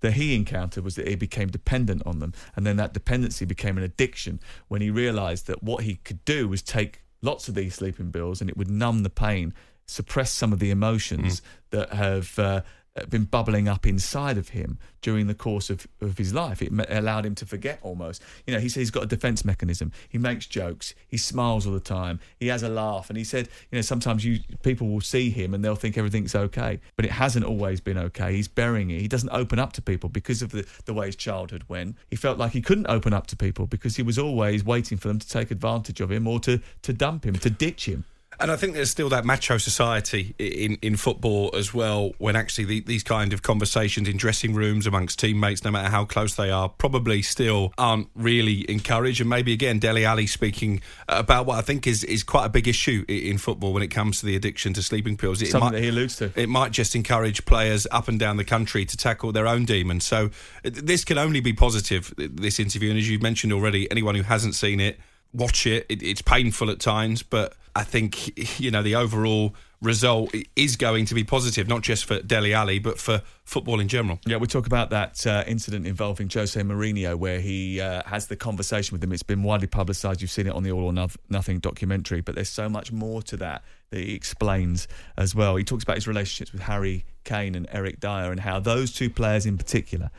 that 0.00 0.12
he 0.12 0.34
encountered 0.34 0.84
was 0.84 0.96
that 0.96 1.08
he 1.08 1.14
became 1.16 1.48
dependent 1.48 2.02
on 2.06 2.18
them, 2.18 2.32
and 2.56 2.66
then 2.66 2.76
that 2.76 2.94
dependency 2.94 3.44
became 3.44 3.76
an 3.76 3.84
addiction 3.84 4.40
when 4.68 4.80
he 4.80 4.90
realised 4.90 5.46
that 5.46 5.62
what 5.62 5.84
he 5.84 5.96
could 5.96 6.24
do 6.24 6.48
was 6.48 6.62
take 6.62 7.02
lots 7.22 7.48
of 7.48 7.54
these 7.54 7.74
sleeping 7.74 8.12
pills 8.12 8.40
and 8.40 8.50
it 8.50 8.56
would 8.56 8.70
numb 8.70 9.02
the 9.02 9.10
pain, 9.10 9.54
suppress 9.86 10.30
some 10.30 10.52
of 10.52 10.58
the 10.58 10.70
emotions 10.70 11.40
mm. 11.40 11.44
that 11.70 11.92
have. 11.92 12.38
Uh, 12.38 12.62
been 13.10 13.24
bubbling 13.24 13.68
up 13.68 13.86
inside 13.86 14.38
of 14.38 14.50
him 14.50 14.78
during 15.02 15.26
the 15.26 15.34
course 15.34 15.68
of, 15.68 15.86
of 16.00 16.16
his 16.16 16.32
life. 16.32 16.62
It 16.62 16.72
allowed 16.88 17.26
him 17.26 17.34
to 17.36 17.46
forget 17.46 17.78
almost. 17.82 18.22
You 18.46 18.54
know, 18.54 18.60
he 18.60 18.68
said 18.68 18.80
he's 18.80 18.90
got 18.90 19.02
a 19.02 19.06
defense 19.06 19.44
mechanism. 19.44 19.92
He 20.08 20.16
makes 20.16 20.46
jokes. 20.46 20.94
He 21.08 21.16
smiles 21.16 21.66
all 21.66 21.72
the 21.72 21.80
time. 21.80 22.20
He 22.38 22.46
has 22.48 22.62
a 22.62 22.68
laugh. 22.68 23.10
And 23.10 23.18
he 23.18 23.24
said, 23.24 23.48
you 23.70 23.76
know, 23.76 23.82
sometimes 23.82 24.24
you 24.24 24.40
people 24.62 24.88
will 24.88 25.00
see 25.00 25.30
him 25.30 25.54
and 25.54 25.64
they'll 25.64 25.74
think 25.74 25.98
everything's 25.98 26.34
okay, 26.34 26.80
but 26.96 27.04
it 27.04 27.10
hasn't 27.10 27.44
always 27.44 27.80
been 27.80 27.98
okay. 27.98 28.32
He's 28.34 28.48
burying 28.48 28.90
it. 28.90 29.00
He 29.00 29.08
doesn't 29.08 29.30
open 29.30 29.58
up 29.58 29.72
to 29.74 29.82
people 29.82 30.08
because 30.08 30.40
of 30.40 30.52
the, 30.52 30.66
the 30.84 30.94
way 30.94 31.06
his 31.06 31.16
childhood 31.16 31.64
went. 31.68 31.96
He 32.10 32.16
felt 32.16 32.38
like 32.38 32.52
he 32.52 32.62
couldn't 32.62 32.86
open 32.86 33.12
up 33.12 33.26
to 33.28 33.36
people 33.36 33.66
because 33.66 33.96
he 33.96 34.02
was 34.02 34.18
always 34.18 34.64
waiting 34.64 34.98
for 34.98 35.08
them 35.08 35.18
to 35.18 35.28
take 35.28 35.50
advantage 35.50 36.00
of 36.00 36.12
him 36.12 36.28
or 36.28 36.38
to, 36.40 36.60
to 36.82 36.92
dump 36.92 37.26
him, 37.26 37.34
to 37.34 37.50
ditch 37.50 37.86
him. 37.86 38.04
And 38.40 38.50
I 38.50 38.56
think 38.56 38.74
there's 38.74 38.90
still 38.90 39.08
that 39.10 39.24
macho 39.24 39.58
society 39.58 40.34
in, 40.38 40.78
in 40.82 40.96
football 40.96 41.50
as 41.54 41.72
well, 41.72 42.12
when 42.18 42.36
actually 42.36 42.64
the, 42.64 42.80
these 42.80 43.02
kind 43.02 43.32
of 43.32 43.42
conversations 43.42 44.08
in 44.08 44.16
dressing 44.16 44.54
rooms 44.54 44.86
amongst 44.86 45.18
teammates, 45.18 45.64
no 45.64 45.70
matter 45.70 45.88
how 45.88 46.04
close 46.04 46.34
they 46.34 46.50
are, 46.50 46.68
probably 46.68 47.22
still 47.22 47.72
aren't 47.78 48.08
really 48.14 48.68
encouraged. 48.70 49.20
And 49.20 49.30
maybe 49.30 49.52
again, 49.52 49.78
Dele 49.78 50.04
Alli 50.04 50.26
speaking 50.26 50.80
about 51.08 51.46
what 51.46 51.58
I 51.58 51.62
think 51.62 51.86
is, 51.86 52.04
is 52.04 52.22
quite 52.22 52.46
a 52.46 52.48
big 52.48 52.68
issue 52.68 53.04
in 53.08 53.38
football 53.38 53.72
when 53.72 53.82
it 53.82 53.88
comes 53.88 54.20
to 54.20 54.26
the 54.26 54.36
addiction 54.36 54.72
to 54.74 54.82
sleeping 54.82 55.16
pills. 55.16 55.40
It 55.40 55.50
Something 55.50 55.66
might, 55.66 55.72
that 55.72 55.82
he 55.82 55.88
alludes 55.88 56.16
to. 56.16 56.32
It 56.34 56.48
might 56.48 56.72
just 56.72 56.94
encourage 56.94 57.44
players 57.44 57.86
up 57.90 58.08
and 58.08 58.18
down 58.18 58.36
the 58.36 58.44
country 58.44 58.84
to 58.84 58.96
tackle 58.96 59.32
their 59.32 59.46
own 59.46 59.64
demons. 59.64 60.04
So 60.04 60.30
this 60.62 61.04
can 61.04 61.18
only 61.18 61.40
be 61.40 61.52
positive, 61.52 62.12
this 62.16 62.58
interview. 62.58 62.90
And 62.90 62.98
as 62.98 63.08
you've 63.08 63.22
mentioned 63.22 63.52
already, 63.52 63.90
anyone 63.90 64.14
who 64.14 64.22
hasn't 64.22 64.54
seen 64.54 64.80
it, 64.80 64.98
watch 65.34 65.66
it. 65.66 65.84
it 65.88 66.02
it's 66.02 66.22
painful 66.22 66.70
at 66.70 66.80
times, 66.80 67.22
but 67.22 67.54
I 67.74 67.84
think 67.84 68.60
you 68.60 68.70
know 68.70 68.82
the 68.82 68.94
overall 68.94 69.54
result 69.84 70.34
is 70.56 70.76
going 70.76 71.04
to 71.04 71.14
be 71.14 71.24
positive, 71.24 71.68
not 71.68 71.82
just 71.82 72.06
for 72.06 72.20
Dele 72.20 72.54
Alli, 72.54 72.78
but 72.78 72.98
for 72.98 73.22
football 73.44 73.80
in 73.80 73.88
general. 73.88 74.18
Yeah, 74.24 74.38
we 74.38 74.46
talk 74.46 74.66
about 74.66 74.90
that 74.90 75.26
uh, 75.26 75.44
incident 75.46 75.86
involving 75.86 76.30
Jose 76.30 76.58
Mourinho, 76.58 77.16
where 77.16 77.40
he 77.40 77.80
uh, 77.80 78.02
has 78.06 78.26
the 78.28 78.36
conversation 78.36 78.94
with 78.94 79.04
him. 79.04 79.12
It's 79.12 79.22
been 79.22 79.42
widely 79.42 79.66
publicised. 79.66 80.22
You've 80.22 80.30
seen 80.30 80.46
it 80.46 80.54
on 80.54 80.62
the 80.62 80.72
All 80.72 80.84
or 80.84 81.08
Nothing 81.28 81.58
documentary, 81.58 82.22
but 82.22 82.34
there's 82.34 82.48
so 82.48 82.68
much 82.68 82.90
more 82.90 83.22
to 83.22 83.36
that 83.36 83.62
that 83.90 84.00
he 84.00 84.14
explains 84.14 84.88
as 85.16 85.34
well. 85.34 85.56
He 85.56 85.64
talks 85.64 85.84
about 85.84 85.96
his 85.96 86.08
relationships 86.08 86.52
with 86.52 86.62
Harry 86.62 87.04
Kane 87.24 87.54
and 87.54 87.68
Eric 87.70 88.00
Dier, 88.00 88.32
and 88.32 88.40
how 88.40 88.58
those 88.60 88.92
two 88.92 89.10
players 89.10 89.44
in 89.44 89.58
particular 89.58 90.10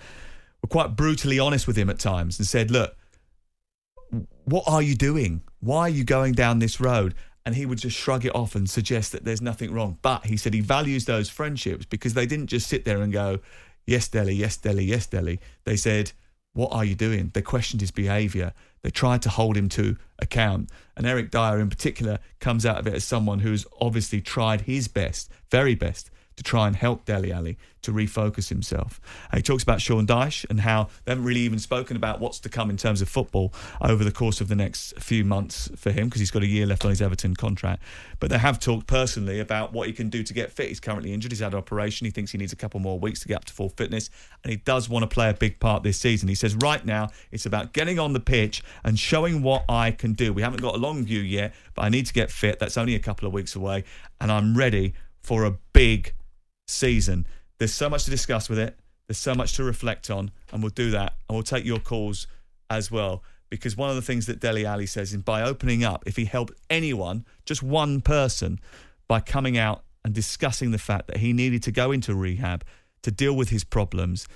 were 0.61 0.69
quite 0.69 0.95
brutally 0.95 1.39
honest 1.39 1.65
with 1.67 1.77
him 1.77 1.89
at 1.89 1.99
times 1.99 2.37
and 2.39 2.47
said, 2.47 2.69
"Look." 2.69 2.95
What 4.45 4.63
are 4.67 4.81
you 4.81 4.95
doing? 4.95 5.41
Why 5.59 5.81
are 5.81 5.89
you 5.89 6.03
going 6.03 6.33
down 6.33 6.59
this 6.59 6.79
road? 6.79 7.15
and 7.45 7.55
he 7.55 7.65
would 7.65 7.77
just 7.77 7.95
shrug 7.95 8.25
it 8.25 8.35
off 8.35 8.55
and 8.55 8.67
suggest 8.69 9.11
that 9.11 9.23
there's 9.23 9.41
nothing 9.41 9.71
wrong. 9.71 9.99
But 10.01 10.25
he 10.25 10.35
said 10.35 10.53
he 10.53 10.61
values 10.61 11.05
those 11.05 11.29
friendships 11.29 11.85
because 11.85 12.15
they 12.15 12.25
didn't 12.25 12.47
just 12.47 12.67
sit 12.67 12.85
there 12.85 13.01
and 13.01 13.13
go, 13.13 13.39
yes, 13.85 14.07
Dele, 14.07 14.33
yes, 14.33 14.57
Dele, 14.57 14.83
yes, 14.83 15.05
Dele. 15.05 15.39
They 15.63 15.75
said, 15.75 16.11
what 16.53 16.71
are 16.71 16.83
you 16.83 16.95
doing? 16.95 17.31
They 17.33 17.41
questioned 17.43 17.81
his 17.81 17.91
behaviour. 17.91 18.53
They 18.81 18.89
tried 18.89 19.21
to 19.23 19.29
hold 19.29 19.57
him 19.57 19.69
to 19.69 19.97
account. 20.19 20.71
And 20.97 21.05
Eric 21.05 21.29
Dier, 21.29 21.59
in 21.59 21.69
particular, 21.69 22.19
comes 22.39 22.65
out 22.65 22.79
of 22.79 22.87
it 22.87 22.95
as 22.95 23.03
someone 23.03 23.39
who's 23.39 23.65
obviously 23.79 24.21
tried 24.21 24.61
his 24.61 24.87
best, 24.87 25.29
very 25.51 25.75
best, 25.75 26.09
to 26.37 26.43
try 26.43 26.67
and 26.67 26.75
help 26.75 27.05
Dele 27.05 27.31
Alli 27.31 27.57
to 27.85 27.91
refocus 27.91 28.49
himself. 28.49 28.99
And 29.31 29.37
he 29.37 29.43
talks 29.43 29.63
about 29.63 29.79
Sean 29.79 30.07
Dyche 30.07 30.45
and 30.49 30.59
how 30.59 30.89
they 31.05 31.11
haven't 31.11 31.23
really 31.23 31.41
even 31.41 31.59
spoken 31.59 31.95
about 31.95 32.19
what's 32.19 32.39
to 32.39 32.49
come 32.49 32.69
in 32.69 32.77
terms 32.77 33.01
of 33.01 33.07
football 33.07 33.53
over 33.79 34.03
the 34.03 34.11
course 34.11 34.41
of 34.41 34.47
the 34.47 34.55
next 34.55 34.99
few 34.99 35.23
months 35.23 35.69
for 35.75 35.91
him 35.91 36.07
because 36.07 36.19
he's 36.19 36.31
got 36.31 36.41
a 36.41 36.47
year 36.47 36.65
left 36.65 36.83
on 36.83 36.89
his 36.89 37.01
Everton 37.01 37.35
contract. 37.35 37.83
But 38.19 38.31
they 38.31 38.39
have 38.39 38.59
talked 38.59 38.87
personally 38.87 39.39
about 39.39 39.71
what 39.71 39.87
he 39.87 39.93
can 39.93 40.09
do 40.09 40.23
to 40.23 40.33
get 40.33 40.51
fit. 40.51 40.69
He's 40.69 40.79
currently 40.79 41.13
injured. 41.13 41.31
He's 41.31 41.39
had 41.39 41.53
an 41.53 41.59
operation. 41.59 42.05
He 42.05 42.11
thinks 42.11 42.31
he 42.31 42.37
needs 42.37 42.53
a 42.53 42.57
couple 42.57 42.79
more 42.79 42.99
weeks 42.99 43.19
to 43.21 43.27
get 43.27 43.37
up 43.37 43.45
to 43.45 43.53
full 43.53 43.69
fitness. 43.69 44.09
And 44.43 44.51
he 44.51 44.57
does 44.57 44.89
want 44.89 45.03
to 45.03 45.07
play 45.07 45.29
a 45.29 45.33
big 45.33 45.59
part 45.59 45.83
this 45.83 45.99
season. 45.99 46.27
He 46.27 46.35
says, 46.35 46.55
right 46.55 46.83
now, 46.83 47.09
it's 47.31 47.45
about 47.45 47.73
getting 47.73 47.99
on 47.99 48.13
the 48.13 48.19
pitch 48.19 48.63
and 48.83 48.97
showing 48.97 49.43
what 49.43 49.63
I 49.69 49.91
can 49.91 50.13
do. 50.13 50.33
We 50.33 50.41
haven't 50.41 50.61
got 50.61 50.75
a 50.75 50.79
long 50.79 51.05
view 51.05 51.19
yet, 51.19 51.53
but 51.75 51.83
I 51.83 51.89
need 51.89 52.07
to 52.07 52.13
get 52.13 52.31
fit. 52.31 52.57
That's 52.57 52.77
only 52.77 52.95
a 52.95 52.99
couple 52.99 53.27
of 53.27 53.33
weeks 53.33 53.55
away. 53.55 53.83
And 54.19 54.31
I'm 54.31 54.57
ready 54.57 54.93
for 55.21 55.45
a 55.45 55.51
big 55.73 56.13
season. 56.67 57.27
There's 57.57 57.73
so 57.73 57.89
much 57.89 58.05
to 58.05 58.11
discuss 58.11 58.49
with 58.49 58.59
it. 58.59 58.77
There's 59.07 59.17
so 59.17 59.35
much 59.35 59.53
to 59.53 59.63
reflect 59.63 60.09
on, 60.09 60.31
and 60.51 60.63
we'll 60.63 60.71
do 60.71 60.91
that. 60.91 61.13
And 61.29 61.35
we'll 61.35 61.43
take 61.43 61.65
your 61.65 61.79
calls 61.79 62.27
as 62.69 62.91
well. 62.91 63.23
Because 63.49 63.77
one 63.77 63.89
of 63.89 63.95
the 63.95 64.01
things 64.01 64.25
that 64.25 64.39
Dele 64.39 64.65
Alli 64.65 64.87
says 64.87 65.13
is 65.13 65.21
by 65.21 65.43
opening 65.43 65.83
up, 65.83 66.03
if 66.07 66.15
he 66.15 66.25
helped 66.25 66.53
anyone, 66.69 67.25
just 67.45 67.61
one 67.61 68.01
person, 68.01 68.59
by 69.07 69.19
coming 69.19 69.57
out 69.57 69.83
and 70.03 70.13
discussing 70.13 70.71
the 70.71 70.77
fact 70.77 71.07
that 71.07 71.17
he 71.17 71.33
needed 71.33 71.63
to 71.63 71.71
go 71.71 71.91
into 71.91 72.15
rehab 72.15 72.65
to 73.03 73.11
deal 73.11 73.33
with 73.33 73.49
his 73.49 73.63
problems, 73.63 74.27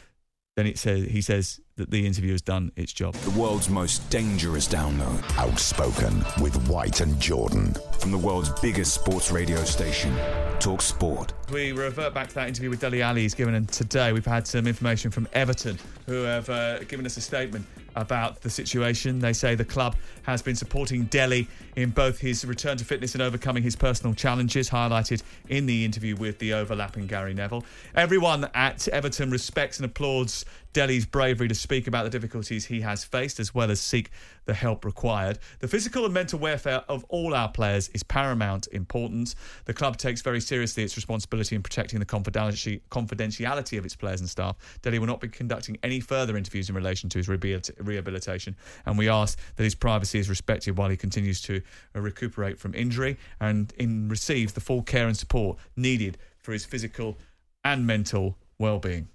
then 0.56 0.68
it 0.68 0.78
says 0.78 1.08
he 1.08 1.22
says 1.22 1.60
that 1.78 1.90
the 1.90 2.06
interview 2.06 2.32
has 2.32 2.42
done 2.42 2.72
its 2.76 2.94
job. 2.94 3.14
The 3.16 3.40
world's 3.40 3.70
most 3.70 4.08
dangerous 4.10 4.68
download. 4.68 5.24
Outspoken 5.38 6.24
with 6.42 6.56
White 6.68 7.02
and 7.02 7.20
Jordan. 7.20 7.74
From 7.98 8.12
the 8.12 8.18
world's 8.18 8.50
biggest 8.62 8.94
sports 8.94 9.32
radio 9.32 9.64
station, 9.64 10.14
Talk 10.60 10.82
Sport. 10.82 11.32
We 11.54 11.72
revert 11.72 12.14
back 12.14 12.28
to 12.28 12.36
that 12.36 12.50
interview 12.50 12.70
with 12.70 12.82
Dele 12.82 13.02
Alli 13.02 13.22
he's 13.22 13.34
given 13.34 13.66
today. 13.68 14.12
We've 14.12 14.26
had 14.26 14.46
some 14.46 14.68
information 14.68 15.10
from 15.10 15.26
Everton 15.32 15.80
who 16.06 16.24
have 16.24 16.50
uh, 16.50 16.80
given 16.84 17.06
us 17.06 17.16
a 17.16 17.22
statement 17.22 17.66
about 17.96 18.42
the 18.42 18.50
situation. 18.50 19.20
They 19.20 19.34
say 19.34 19.56
the 19.56 19.66
club 19.66 19.96
has 20.24 20.42
been 20.42 20.56
supporting 20.56 21.06
Dele 21.06 21.48
in 21.76 21.90
both 21.92 22.20
his 22.20 22.46
return 22.46 22.78
to 22.78 22.86
fitness 22.86 23.14
and 23.14 23.22
overcoming 23.22 23.64
his 23.64 23.76
personal 23.76 24.14
challenges, 24.14 24.70
highlighted 24.70 25.24
in 25.48 25.66
the 25.66 25.86
interview 25.86 26.16
with 26.16 26.40
the 26.40 26.54
overlapping 26.54 27.08
Gary 27.08 27.34
Neville. 27.34 27.64
Everyone 27.96 28.50
at 28.54 28.88
Everton 28.90 29.32
respects 29.32 29.78
and 29.78 29.86
applauds 29.86 30.46
Dele's 30.74 31.06
bravery 31.06 31.48
to 31.48 31.56
speak 31.56 31.88
about 31.88 32.04
the 32.04 32.10
difficulties 32.10 32.66
he 32.66 32.82
has 32.82 33.04
faced 33.04 33.40
as 33.40 33.56
well 33.56 33.72
as 33.72 33.80
seek 33.80 34.12
the 34.46 34.54
help 34.54 34.86
required. 34.86 35.40
The 35.60 35.68
physical 35.68 36.06
and 36.06 36.14
mental 36.14 36.40
welfare 36.40 36.84
of 36.88 37.04
all 37.10 37.34
our 37.34 37.50
players 37.50 37.90
is 37.90 38.04
paramount 38.04 38.68
importance. 38.72 39.36
The 39.66 39.74
club 39.74 39.98
takes 39.98 40.22
very 40.22 40.42
seriously 40.50 40.84
its 40.84 40.96
responsibility 40.96 41.56
in 41.56 41.62
protecting 41.62 42.00
the 42.00 42.06
confidentiality 42.06 43.78
of 43.78 43.86
its 43.86 43.96
players 43.96 44.20
and 44.20 44.30
staff. 44.30 44.58
Dele 44.82 45.00
will 45.00 45.08
not 45.08 45.22
be 45.22 45.30
conducting 45.30 45.78
any 45.84 46.00
further 46.00 46.36
interviews 46.36 46.70
in 46.70 46.76
relation 46.76 47.08
to 47.10 47.20
his 47.20 47.30
rehabilitation, 47.30 48.56
and 48.86 48.98
we 48.98 49.08
ask 49.08 49.40
that 49.56 49.64
his 49.64 49.76
privacy 49.76 50.20
is 50.20 50.28
respected 50.28 50.78
while 50.78 50.90
he 50.90 50.98
continues 50.98 51.40
to 51.44 51.62
uh, 51.96 52.02
recuperate 52.02 52.60
from 52.60 52.74
injury 52.74 53.18
and 53.40 53.72
in 53.78 54.10
receives 54.10 54.54
the 54.54 54.62
full 54.62 54.82
care 54.82 55.08
and 55.08 55.16
support 55.16 55.58
needed 55.76 56.18
for 56.40 56.52
his 56.52 56.66
physical 56.66 57.18
and 57.64 57.86
mental 57.86 58.36
well-being. 58.58 59.08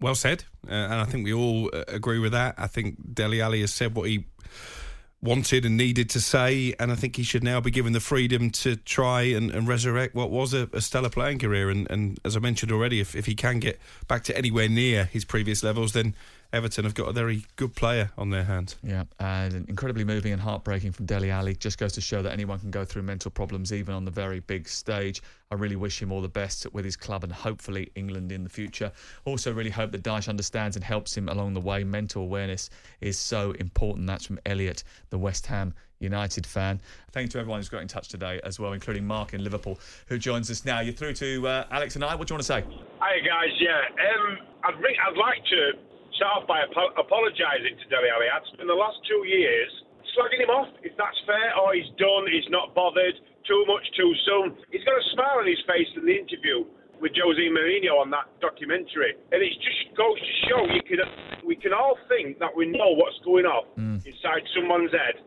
Well 0.00 0.14
said, 0.14 0.44
uh, 0.68 0.72
and 0.72 0.94
I 0.94 1.04
think 1.04 1.24
we 1.24 1.32
all 1.32 1.70
uh, 1.72 1.84
agree 1.88 2.18
with 2.18 2.32
that. 2.32 2.54
I 2.58 2.66
think 2.66 3.14
Dele 3.14 3.40
Alli 3.40 3.60
has 3.60 3.72
said 3.72 3.94
what 3.94 4.08
he 4.08 4.26
wanted 5.26 5.66
and 5.66 5.76
needed 5.76 6.08
to 6.10 6.20
say, 6.20 6.74
and 6.78 6.90
I 6.90 6.94
think 6.94 7.16
he 7.16 7.22
should 7.22 7.44
now 7.44 7.60
be 7.60 7.70
given 7.70 7.92
the 7.92 8.00
freedom 8.00 8.50
to 8.50 8.76
try 8.76 9.22
and, 9.22 9.50
and 9.50 9.68
resurrect 9.68 10.14
what 10.14 10.30
was 10.30 10.54
a, 10.54 10.70
a, 10.72 10.80
stellar 10.80 11.10
playing 11.10 11.40
career. 11.40 11.68
And, 11.68 11.90
and 11.90 12.18
as 12.24 12.36
I 12.36 12.40
mentioned 12.40 12.72
already, 12.72 13.00
if, 13.00 13.14
if 13.14 13.26
he 13.26 13.34
can 13.34 13.58
get 13.58 13.78
back 14.08 14.24
to 14.24 14.38
anywhere 14.38 14.68
near 14.68 15.04
his 15.04 15.24
previous 15.24 15.62
levels, 15.62 15.92
then 15.92 16.14
Everton 16.52 16.84
have 16.84 16.94
got 16.94 17.08
a 17.08 17.12
very 17.12 17.44
good 17.56 17.74
player 17.74 18.10
on 18.16 18.30
their 18.30 18.44
hands. 18.44 18.76
Yeah, 18.82 19.04
and 19.18 19.68
incredibly 19.68 20.04
moving 20.04 20.32
and 20.32 20.40
heartbreaking 20.40 20.92
from 20.92 21.06
Dele 21.06 21.30
Alli. 21.30 21.54
Just 21.56 21.78
goes 21.78 21.92
to 21.94 22.00
show 22.00 22.22
that 22.22 22.32
anyone 22.32 22.58
can 22.58 22.70
go 22.70 22.84
through 22.84 23.02
mental 23.02 23.30
problems, 23.30 23.72
even 23.72 23.94
on 23.94 24.04
the 24.04 24.10
very 24.10 24.40
big 24.40 24.68
stage. 24.68 25.22
I 25.50 25.54
really 25.54 25.76
wish 25.76 26.00
him 26.00 26.10
all 26.10 26.20
the 26.20 26.28
best 26.28 26.66
with 26.72 26.84
his 26.84 26.96
club 26.96 27.24
and 27.24 27.32
hopefully 27.32 27.90
England 27.94 28.32
in 28.32 28.42
the 28.42 28.48
future. 28.48 28.90
Also, 29.24 29.52
really 29.52 29.70
hope 29.70 29.92
that 29.92 30.02
Dyche 30.02 30.28
understands 30.28 30.76
and 30.76 30.84
helps 30.84 31.16
him 31.16 31.28
along 31.28 31.54
the 31.54 31.60
way. 31.60 31.84
Mental 31.84 32.22
awareness 32.22 32.70
is 33.00 33.18
so 33.18 33.52
important. 33.52 34.06
That's 34.06 34.26
from 34.26 34.38
Elliot, 34.46 34.82
the 35.10 35.18
West 35.18 35.46
Ham 35.46 35.74
United 36.00 36.46
fan. 36.46 36.80
Thank 37.12 37.26
you 37.26 37.30
to 37.30 37.38
everyone 37.38 37.60
who's 37.60 37.68
got 37.68 37.82
in 37.82 37.88
touch 37.88 38.08
today 38.08 38.40
as 38.44 38.60
well, 38.60 38.72
including 38.72 39.06
Mark 39.06 39.34
in 39.34 39.42
Liverpool, 39.42 39.78
who 40.08 40.18
joins 40.18 40.50
us 40.50 40.64
now. 40.64 40.80
You're 40.80 40.92
through 40.94 41.14
to 41.14 41.46
uh, 41.46 41.66
Alex 41.70 41.94
and 41.94 42.04
I. 42.04 42.14
What 42.14 42.28
do 42.28 42.32
you 42.32 42.36
want 42.36 42.46
to 42.46 42.52
say? 42.52 42.64
Hi, 42.98 43.18
guys. 43.20 43.56
Yeah, 43.58 43.80
um, 44.28 44.38
I'd, 44.64 44.74
I'd 44.74 45.16
like 45.16 45.44
to 45.46 45.72
start 46.14 46.42
off 46.42 46.46
by 46.46 46.62
ap- 46.62 46.94
apologising 46.94 47.74
to 47.80 47.84
Dele 47.90 48.08
Alli. 48.08 48.30
I'd 48.30 48.46
spent 48.52 48.68
the 48.68 48.76
last 48.78 49.02
two 49.08 49.26
years 49.26 49.70
slagging 50.14 50.46
him 50.46 50.52
off, 50.54 50.70
if 50.80 50.96
that's 50.96 51.18
fair, 51.26 51.52
or 51.58 51.74
he's 51.74 51.90
done, 52.00 52.24
he's 52.30 52.48
not 52.48 52.72
bothered, 52.72 53.14
too 53.44 53.62
much 53.66 53.84
too 53.94 54.12
soon. 54.24 54.56
He's 54.72 54.82
got 54.84 54.96
a 54.96 55.06
smile 55.12 55.44
on 55.44 55.46
his 55.46 55.60
face 55.68 55.90
in 55.94 56.06
the 56.06 56.16
interview 56.16 56.64
with 56.98 57.12
Jose 57.12 57.44
Mourinho 57.52 58.00
on 58.00 58.08
that 58.16 58.24
documentary, 58.40 59.14
and 59.30 59.38
it 59.44 59.52
just 59.60 59.92
goes 59.92 60.16
to 60.16 60.32
show 60.48 60.60
you 60.72 60.80
can 60.88 61.04
we 61.44 61.54
can 61.54 61.70
all 61.76 61.94
think 62.08 62.40
that 62.40 62.50
we 62.50 62.66
know 62.66 62.96
what's 62.96 63.20
going 63.22 63.44
on 63.44 63.68
mm. 63.78 64.00
inside 64.02 64.42
someone's 64.56 64.90
head, 64.90 65.20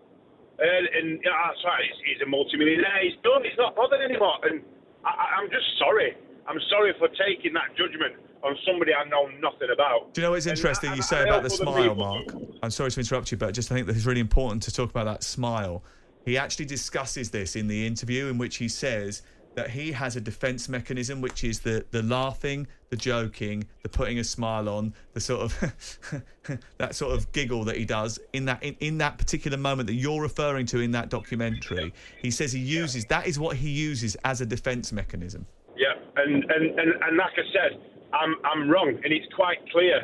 and, 0.60 0.84
and 0.90 1.08
you 1.22 1.30
know, 1.30 1.38
that's 1.48 1.62
right. 1.64 1.86
He's, 1.86 2.18
he's 2.18 2.22
a 2.26 2.30
multimillionaire. 2.30 3.06
He's 3.06 3.20
done. 3.22 3.46
He's 3.46 3.56
not 3.56 3.78
bothered 3.78 4.02
anymore, 4.02 4.42
and 4.50 4.66
I, 5.06 5.40
I'm 5.40 5.48
just 5.54 5.70
sorry. 5.78 6.18
I'm 6.50 6.60
sorry 6.74 6.98
for 6.98 7.08
taking 7.14 7.54
that 7.54 7.78
judgment 7.78 8.18
on 8.44 8.58
somebody 8.66 8.94
I 8.94 9.08
know 9.10 9.28
nothing 9.40 9.70
about. 9.74 10.14
Do 10.14 10.22
you 10.22 10.28
know 10.28 10.32
what's 10.32 10.46
interesting 10.46 10.94
you 10.96 11.02
say 11.02 11.24
about 11.24 11.44
the 11.44 11.50
smile, 11.50 11.96
Mark? 11.96 12.34
I'm 12.64 12.72
sorry 12.72 12.92
to 12.92 13.00
interrupt 13.00 13.32
you, 13.32 13.38
but 13.38 13.54
just 13.54 13.72
I 13.72 13.76
think 13.76 13.88
that 13.88 13.96
it's 13.96 14.06
really 14.06 14.22
important 14.22 14.64
to 14.64 14.74
talk 14.74 14.90
about 14.90 15.06
that 15.06 15.24
smile. 15.24 15.84
He 16.26 16.38
actually 16.38 16.66
discusses 16.66 17.32
this 17.32 17.56
in 17.56 17.68
the 17.68 17.86
interview 17.86 18.28
in 18.28 18.38
which 18.38 18.58
he 18.58 18.68
says 18.68 19.22
that 19.56 19.70
he 19.70 19.92
has 19.92 20.16
a 20.16 20.22
defense 20.22 20.70
mechanism, 20.70 21.22
which 21.22 21.44
is 21.44 21.60
the 21.60 21.86
the 21.92 22.04
laughing, 22.04 22.68
the 22.90 22.96
joking, 22.96 23.66
the 23.84 23.90
putting 23.90 24.20
a 24.20 24.24
smile 24.24 24.70
on, 24.70 24.94
the 25.14 25.20
sort 25.20 25.42
of 25.42 26.22
that 26.78 26.96
sort 26.96 27.14
of 27.14 27.32
giggle 27.32 27.64
that 27.66 27.76
he 27.76 27.86
does 27.86 28.20
in 28.34 28.46
that 28.46 28.62
in, 28.64 28.76
in 28.80 28.98
that 29.00 29.18
particular 29.18 29.58
moment 29.58 29.88
that 29.88 29.96
you're 29.96 30.22
referring 30.22 30.66
to 30.68 30.80
in 30.80 30.92
that 30.92 31.10
documentary. 31.10 31.94
He 32.22 32.32
says 32.32 32.54
he 32.54 32.60
uses 32.60 33.06
that 33.06 33.28
is 33.28 33.40
what 33.40 33.58
he 33.58 33.70
uses 33.70 34.16
as 34.24 34.42
a 34.42 34.46
defense 34.46 34.92
mechanism. 34.92 35.46
Yeah, 35.76 35.94
and 36.16 36.44
and, 36.44 36.80
and, 36.80 37.04
and 37.04 37.18
like 37.18 37.34
I 37.34 37.44
said, 37.52 37.82
I'm, 38.14 38.36
I'm 38.44 38.70
wrong, 38.70 38.90
and 38.90 39.12
it's 39.14 39.28
quite 39.34 39.58
clear. 39.72 40.02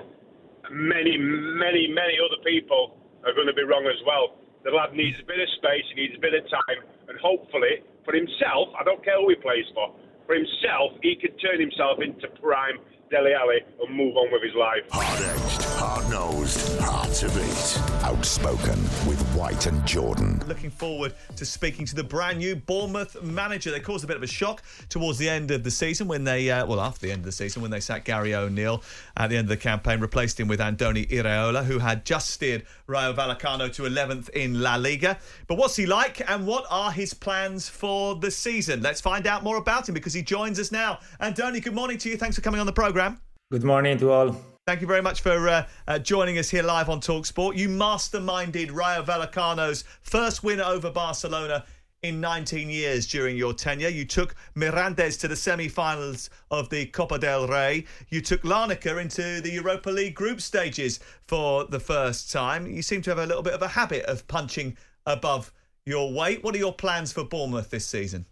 Many, 0.71 1.17
many, 1.17 1.87
many 1.89 2.15
other 2.21 2.41
people 2.45 2.97
are 3.25 3.33
going 3.33 3.47
to 3.47 3.53
be 3.53 3.63
wrong 3.63 3.85
as 3.85 4.01
well. 4.05 4.37
The 4.63 4.71
lad 4.71 4.93
needs 4.93 5.17
a 5.21 5.25
bit 5.25 5.39
of 5.39 5.49
space, 5.57 5.85
he 5.93 6.01
needs 6.01 6.15
a 6.17 6.21
bit 6.21 6.33
of 6.33 6.43
time, 6.49 6.79
and 7.07 7.17
hopefully, 7.19 7.85
for 8.03 8.13
himself, 8.13 8.73
I 8.79 8.83
don't 8.83 9.03
care 9.03 9.21
who 9.21 9.29
he 9.29 9.35
plays 9.35 9.65
for, 9.73 9.93
for 10.25 10.33
himself, 10.33 10.97
he 11.01 11.15
could 11.15 11.39
turn 11.39 11.59
himself 11.61 12.01
into 12.01 12.27
prime 12.41 12.81
Dele 13.11 13.33
Alli 13.33 13.59
and 13.79 13.95
move 13.95 14.17
on 14.17 14.31
with 14.31 14.41
his 14.41 14.55
life. 14.55 14.81
Hard 14.89 15.21
edged, 15.21 15.61
hard 15.77 16.09
nosed, 16.09 16.79
hard 16.79 17.13
to 17.13 17.27
beat. 17.29 18.03
Outspoken 18.03 18.81
with 19.07 19.21
White 19.35 19.67
and 19.67 19.85
Jordan. 19.85 20.34
Looking 20.47 20.71
forward 20.71 21.13
to 21.35 21.45
speaking 21.45 21.85
to 21.85 21.95
the 21.95 22.03
brand 22.03 22.39
new 22.39 22.55
Bournemouth 22.55 23.21
manager. 23.21 23.71
They 23.71 23.79
caused 23.79 24.03
a 24.03 24.07
bit 24.07 24.17
of 24.17 24.23
a 24.23 24.27
shock 24.27 24.63
towards 24.89 25.17
the 25.17 25.29
end 25.29 25.51
of 25.51 25.63
the 25.63 25.71
season 25.71 26.07
when 26.07 26.23
they, 26.23 26.49
uh, 26.49 26.65
well, 26.65 26.81
after 26.81 27.05
the 27.05 27.11
end 27.11 27.19
of 27.19 27.25
the 27.25 27.31
season, 27.31 27.61
when 27.61 27.71
they 27.71 27.79
sacked 27.79 28.05
Gary 28.05 28.33
O'Neill 28.33 28.81
at 29.17 29.29
the 29.29 29.37
end 29.37 29.45
of 29.45 29.49
the 29.49 29.57
campaign, 29.57 29.99
replaced 29.99 30.39
him 30.39 30.47
with 30.47 30.59
Andoni 30.59 31.07
Iraola, 31.09 31.63
who 31.63 31.79
had 31.79 32.05
just 32.05 32.31
steered 32.31 32.65
Rayo 32.87 33.13
Vallecano 33.13 33.71
to 33.73 33.83
11th 33.83 34.29
in 34.29 34.61
La 34.61 34.75
Liga. 34.75 35.17
But 35.47 35.57
what's 35.57 35.75
he 35.75 35.85
like 35.85 36.27
and 36.29 36.47
what 36.47 36.65
are 36.69 36.91
his 36.91 37.13
plans 37.13 37.69
for 37.69 38.15
the 38.15 38.31
season? 38.31 38.81
Let's 38.81 39.01
find 39.01 39.27
out 39.27 39.43
more 39.43 39.57
about 39.57 39.87
him 39.87 39.93
because 39.93 40.13
he 40.13 40.21
joins 40.21 40.59
us 40.59 40.71
now. 40.71 40.99
Andoni, 41.21 41.63
good 41.63 41.75
morning 41.75 41.97
to 41.99 42.09
you. 42.09 42.17
Thanks 42.17 42.35
for 42.35 42.41
coming 42.41 42.59
on 42.59 42.65
the 42.65 42.73
programme 42.73 42.95
program. 42.95 43.19
Good 43.51 43.63
morning 43.63 43.97
to 43.97 44.11
all. 44.11 44.54
Thank 44.67 44.81
you 44.81 44.87
very 44.87 45.03
much 45.03 45.21
for 45.21 45.47
uh, 45.47 45.67
uh, 45.87 45.99
joining 45.99 46.39
us 46.39 46.49
here 46.49 46.63
live 46.63 46.89
on 46.89 46.99
Talksport. 46.99 47.55
You 47.55 47.69
masterminded 47.69 48.73
Rayo 48.73 49.03
Vallecano's 49.03 49.83
first 50.01 50.43
win 50.43 50.59
over 50.59 50.89
Barcelona 50.89 51.65
in 52.01 52.19
19 52.19 52.71
years 52.71 53.05
during 53.05 53.37
your 53.37 53.53
tenure. 53.53 53.89
You 53.89 54.05
took 54.05 54.33
Mirandes 54.55 55.19
to 55.19 55.27
the 55.27 55.35
semi-finals 55.35 56.31
of 56.49 56.67
the 56.69 56.87
Copa 56.87 57.19
del 57.19 57.47
Rey. 57.47 57.85
You 58.09 58.21
took 58.21 58.41
Larnaca 58.41 58.99
into 58.99 59.39
the 59.39 59.51
Europa 59.51 59.91
League 59.91 60.15
group 60.15 60.41
stages 60.41 60.99
for 61.27 61.65
the 61.65 61.79
first 61.79 62.31
time. 62.31 62.65
You 62.65 62.81
seem 62.81 63.03
to 63.03 63.11
have 63.11 63.19
a 63.19 63.27
little 63.27 63.43
bit 63.43 63.53
of 63.53 63.61
a 63.61 63.67
habit 63.67 64.05
of 64.05 64.27
punching 64.27 64.77
above 65.05 65.53
your 65.85 66.11
weight. 66.11 66.43
What 66.43 66.55
are 66.55 66.59
your 66.59 66.73
plans 66.73 67.13
for 67.13 67.23
Bournemouth 67.23 67.69
this 67.69 67.85
season? 67.85 68.25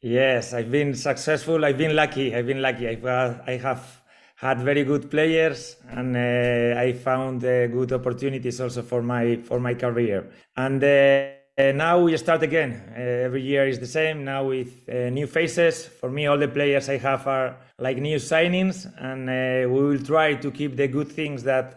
Yes, 0.00 0.54
I've 0.54 0.70
been 0.70 0.94
successful. 0.94 1.62
I've 1.62 1.76
been 1.76 1.94
lucky. 1.94 2.34
I've 2.34 2.46
been 2.46 2.62
lucky. 2.62 2.88
I've, 2.88 3.04
uh, 3.04 3.34
I 3.46 3.56
have 3.58 4.00
had 4.44 4.60
very 4.60 4.84
good 4.84 5.10
players, 5.10 5.76
and 5.88 6.14
uh, 6.14 6.78
I 6.78 6.92
found 6.92 7.42
uh, 7.42 7.66
good 7.68 7.90
opportunities 7.92 8.60
also 8.60 8.82
for 8.82 9.00
my 9.00 9.36
for 9.36 9.58
my 9.58 9.72
career. 9.72 10.26
And 10.54 10.84
uh, 10.84 11.72
now 11.72 12.00
we 12.04 12.14
start 12.18 12.42
again. 12.42 12.72
Uh, 12.94 13.26
every 13.26 13.40
year 13.40 13.66
is 13.66 13.78
the 13.78 13.86
same. 13.86 14.22
Now 14.22 14.48
with 14.48 14.86
uh, 14.86 15.08
new 15.08 15.26
faces. 15.26 15.86
For 15.86 16.10
me, 16.10 16.26
all 16.26 16.36
the 16.36 16.48
players 16.48 16.90
I 16.90 16.98
have 16.98 17.26
are 17.26 17.56
like 17.78 17.96
new 17.96 18.18
signings, 18.18 18.86
and 18.98 19.22
uh, 19.30 19.72
we 19.72 19.80
will 19.88 20.04
try 20.04 20.34
to 20.34 20.50
keep 20.50 20.76
the 20.76 20.88
good 20.88 21.08
things 21.08 21.42
that 21.44 21.68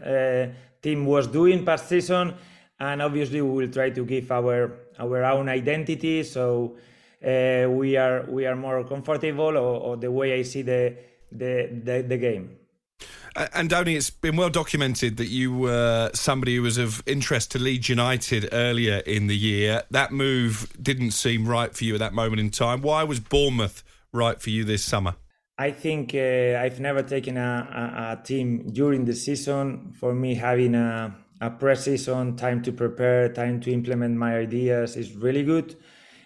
team 0.81 1.05
was 1.05 1.25
doing 1.27 1.63
past 1.63 1.88
season, 1.88 2.33
and 2.81 3.01
obviously 3.01 3.41
we 3.41 3.50
will 3.50 3.71
try 3.71 3.91
to 3.91 4.03
give 4.03 4.29
our 4.29 4.74
our 5.00 5.24
own 5.24 5.47
identity. 5.47 6.21
So 6.24 6.75
we 7.21 7.95
are 7.95 8.25
we 8.27 8.45
are 8.45 8.57
more 8.57 8.83
comfortable, 8.83 9.55
or, 9.55 9.79
or 9.88 9.95
the 9.95 10.12
way 10.12 10.38
I 10.39 10.43
see 10.43 10.63
the 10.63 10.97
the, 11.31 11.81
the, 11.84 12.01
the 12.07 12.17
game. 12.17 12.57
Andoni, 13.36 13.96
it's 13.96 14.10
been 14.10 14.36
well 14.36 14.50
documented 14.50 15.17
that 15.17 15.27
you 15.27 15.55
were 15.55 16.10
somebody 16.13 16.55
who 16.55 16.63
was 16.63 16.79
of 16.79 17.03
interest 17.05 17.51
to 17.51 17.60
Leeds 17.60 17.88
United 17.88 18.50
earlier 18.51 18.98
in 19.05 19.27
the 19.27 19.38
year. 19.38 19.84
That 19.91 20.12
move 20.12 20.74
didn't 20.81 21.12
seem 21.12 21.48
right 21.48 21.75
for 21.75 21.84
you 21.84 21.93
at 21.93 22.00
that 22.00 22.13
moment 22.13 22.39
in 22.39 22.50
time. 22.50 22.81
Why 22.81 23.03
was 23.03 23.19
Bournemouth 23.19 23.84
right 24.12 24.41
for 24.41 24.50
you 24.50 24.63
this 24.63 24.84
summer? 24.84 25.15
I 25.60 25.72
think 25.72 26.15
uh, 26.15 26.60
I've 26.60 26.79
never 26.79 27.03
taken 27.03 27.38
a, 27.38 27.41
a, 27.41 28.13
a, 28.13 28.24
team 28.24 28.69
during 28.72 29.05
the 29.05 29.15
season. 29.15 29.91
For 30.00 30.13
me, 30.13 30.36
having 30.36 30.75
a, 30.75 31.15
a 31.41 31.50
pre-season, 31.50 32.36
time 32.36 32.62
to 32.63 32.72
prepare, 32.72 33.29
time 33.29 33.60
to 33.62 33.72
implement 33.72 34.17
my 34.17 34.38
ideas 34.38 34.96
is 34.96 35.15
really 35.15 35.43
good. 35.43 35.75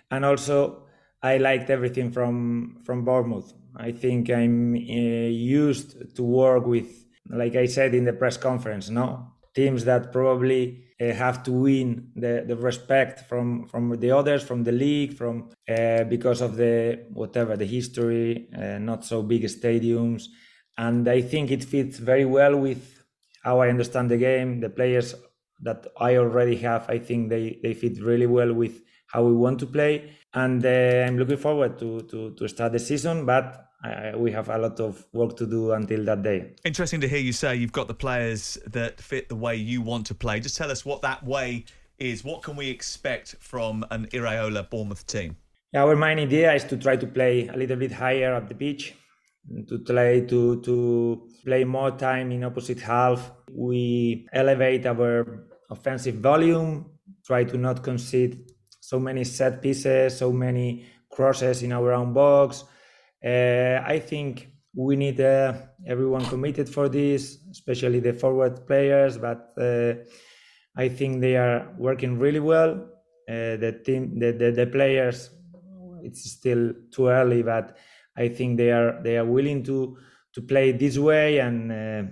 And 0.10 0.26
also, 0.26 0.84
I 1.24 1.38
liked 1.38 1.70
everything 1.70 2.12
from 2.12 2.78
from 2.86 3.06
Bournemouth. 3.06 3.54
I 3.76 3.92
think 3.92 4.30
I'm 4.30 4.74
uh, 4.74 4.78
used 4.78 6.16
to 6.16 6.24
work 6.24 6.66
with, 6.66 7.06
like 7.30 7.56
I 7.56 7.66
said 7.66 7.94
in 7.96 8.06
the 8.06 8.14
press 8.14 8.38
conference, 8.38 8.90
no 8.90 9.28
teams 9.54 9.84
that 9.86 10.12
probably 10.12 10.86
uh, 11.00 11.14
have 11.14 11.44
to 11.44 11.52
win 11.52 12.12
the, 12.16 12.44
the 12.48 12.56
respect 12.56 13.28
from 13.28 13.68
from 13.68 14.00
the 14.00 14.12
others, 14.12 14.44
from 14.44 14.64
the 14.64 14.72
league, 14.72 15.14
from 15.18 15.50
uh, 15.70 16.04
because 16.06 16.42
of 16.42 16.56
the 16.56 17.06
whatever 17.12 17.58
the 17.58 17.66
history, 17.66 18.48
not 18.80 19.04
so 19.06 19.22
big 19.22 19.44
stadiums, 19.44 20.26
and 20.78 21.08
I 21.08 21.22
think 21.22 21.52
it 21.52 21.64
fits 21.64 21.98
very 21.98 22.26
well 22.26 22.56
with 22.56 23.04
how 23.44 23.60
I 23.60 23.70
understand 23.70 24.10
the 24.10 24.18
game. 24.18 24.60
The 24.60 24.70
players 24.70 25.16
that 25.62 25.86
I 26.00 26.18
already 26.18 26.58
have, 26.58 26.90
I 26.90 27.00
think 27.00 27.30
they 27.30 27.60
they 27.64 27.74
fit 27.74 28.02
really 28.02 28.28
well 28.28 28.54
with 28.54 28.82
how 29.12 29.24
we 29.24 29.34
want 29.34 29.60
to 29.60 29.66
play 29.66 30.16
and 30.34 30.66
uh, 30.66 31.06
I'm 31.08 31.18
looking 31.18 31.38
forward 31.38 31.78
to, 31.80 32.02
to, 32.02 32.32
to 32.32 32.48
start 32.48 32.72
the 32.72 32.80
season, 32.80 33.26
but 33.26 33.68
uh, 33.84 34.18
we 34.18 34.32
have 34.32 34.50
a 34.50 34.58
lot 34.58 34.80
of 34.80 35.06
work 35.12 35.36
to 35.38 35.46
do 35.46 35.74
until 35.74 36.06
that 36.06 36.24
day. 36.24 36.54
Interesting 36.64 37.02
to 37.02 37.08
hear 37.08 37.20
you 37.20 37.34
say 37.34 37.56
you've 37.56 37.74
got 37.74 37.88
the 37.88 37.94
players 37.94 38.58
that 38.68 39.02
fit 39.02 39.28
the 39.28 39.36
way 39.36 39.56
you 39.56 39.82
want 39.82 40.06
to 40.08 40.16
play. 40.16 40.40
Just 40.40 40.56
tell 40.56 40.72
us 40.72 40.86
what 40.86 41.02
that 41.02 41.24
way 41.26 41.66
is. 42.00 42.24
What 42.24 42.44
can 42.44 42.56
we 42.56 42.70
expect 42.70 43.36
from 43.40 43.86
an 43.92 44.08
Iraola 44.08 44.70
Bournemouth 44.70 45.06
team? 45.06 45.36
Yeah, 45.74 45.84
our 45.84 45.96
main 45.96 46.20
idea 46.20 46.54
is 46.54 46.64
to 46.66 46.78
try 46.78 46.96
to 46.96 47.08
play 47.08 47.48
a 47.48 47.58
little 47.58 47.78
bit 47.78 47.92
higher 47.92 48.36
up 48.36 48.48
the 48.48 48.56
pitch, 48.56 48.94
to 49.68 49.80
try 49.80 50.22
to 50.22 50.62
to 50.62 51.30
play 51.46 51.64
more 51.64 51.92
time 51.92 52.32
in 52.32 52.44
opposite 52.44 52.80
half. 52.82 53.32
We 53.52 54.28
elevate 54.34 54.86
our 54.86 55.48
offensive 55.70 56.16
volume, 56.16 56.92
try 57.26 57.46
to 57.46 57.58
not 57.58 57.84
concede 57.84 58.52
so 58.92 59.00
many 59.00 59.24
set 59.24 59.62
pieces, 59.62 60.18
so 60.18 60.34
many 60.34 60.86
crosses 61.10 61.64
in 61.64 61.72
our 61.72 61.94
own 61.94 62.12
box. 62.12 62.66
Uh, 63.24 63.80
I 63.86 64.00
think 64.00 64.50
we 64.76 64.98
need 64.98 65.22
uh, 65.22 65.54
everyone 65.88 66.26
committed 66.26 66.68
for 66.68 66.90
this, 66.90 67.38
especially 67.50 68.02
the 68.02 68.12
forward 68.12 68.68
players. 68.68 69.18
But 69.18 69.54
uh, 69.58 69.94
I 70.76 70.90
think 70.90 71.22
they 71.22 71.38
are 71.38 71.74
working 71.78 72.20
really 72.20 72.42
well. 72.42 72.72
Uh, 73.30 73.56
the 73.64 73.82
team, 73.86 74.20
the, 74.20 74.34
the, 74.34 74.52
the 74.52 74.68
players, 74.68 75.30
it's 76.04 76.30
still 76.30 76.74
too 76.92 77.08
early, 77.08 77.44
but 77.44 77.78
I 78.18 78.28
think 78.28 78.58
they 78.58 78.72
are 78.72 79.02
they 79.02 79.18
are 79.18 79.26
willing 79.26 79.64
to 79.64 79.98
to 80.34 80.42
play 80.42 80.74
this 80.74 80.98
way 80.98 81.40
and 81.40 81.72
uh, 81.72 82.04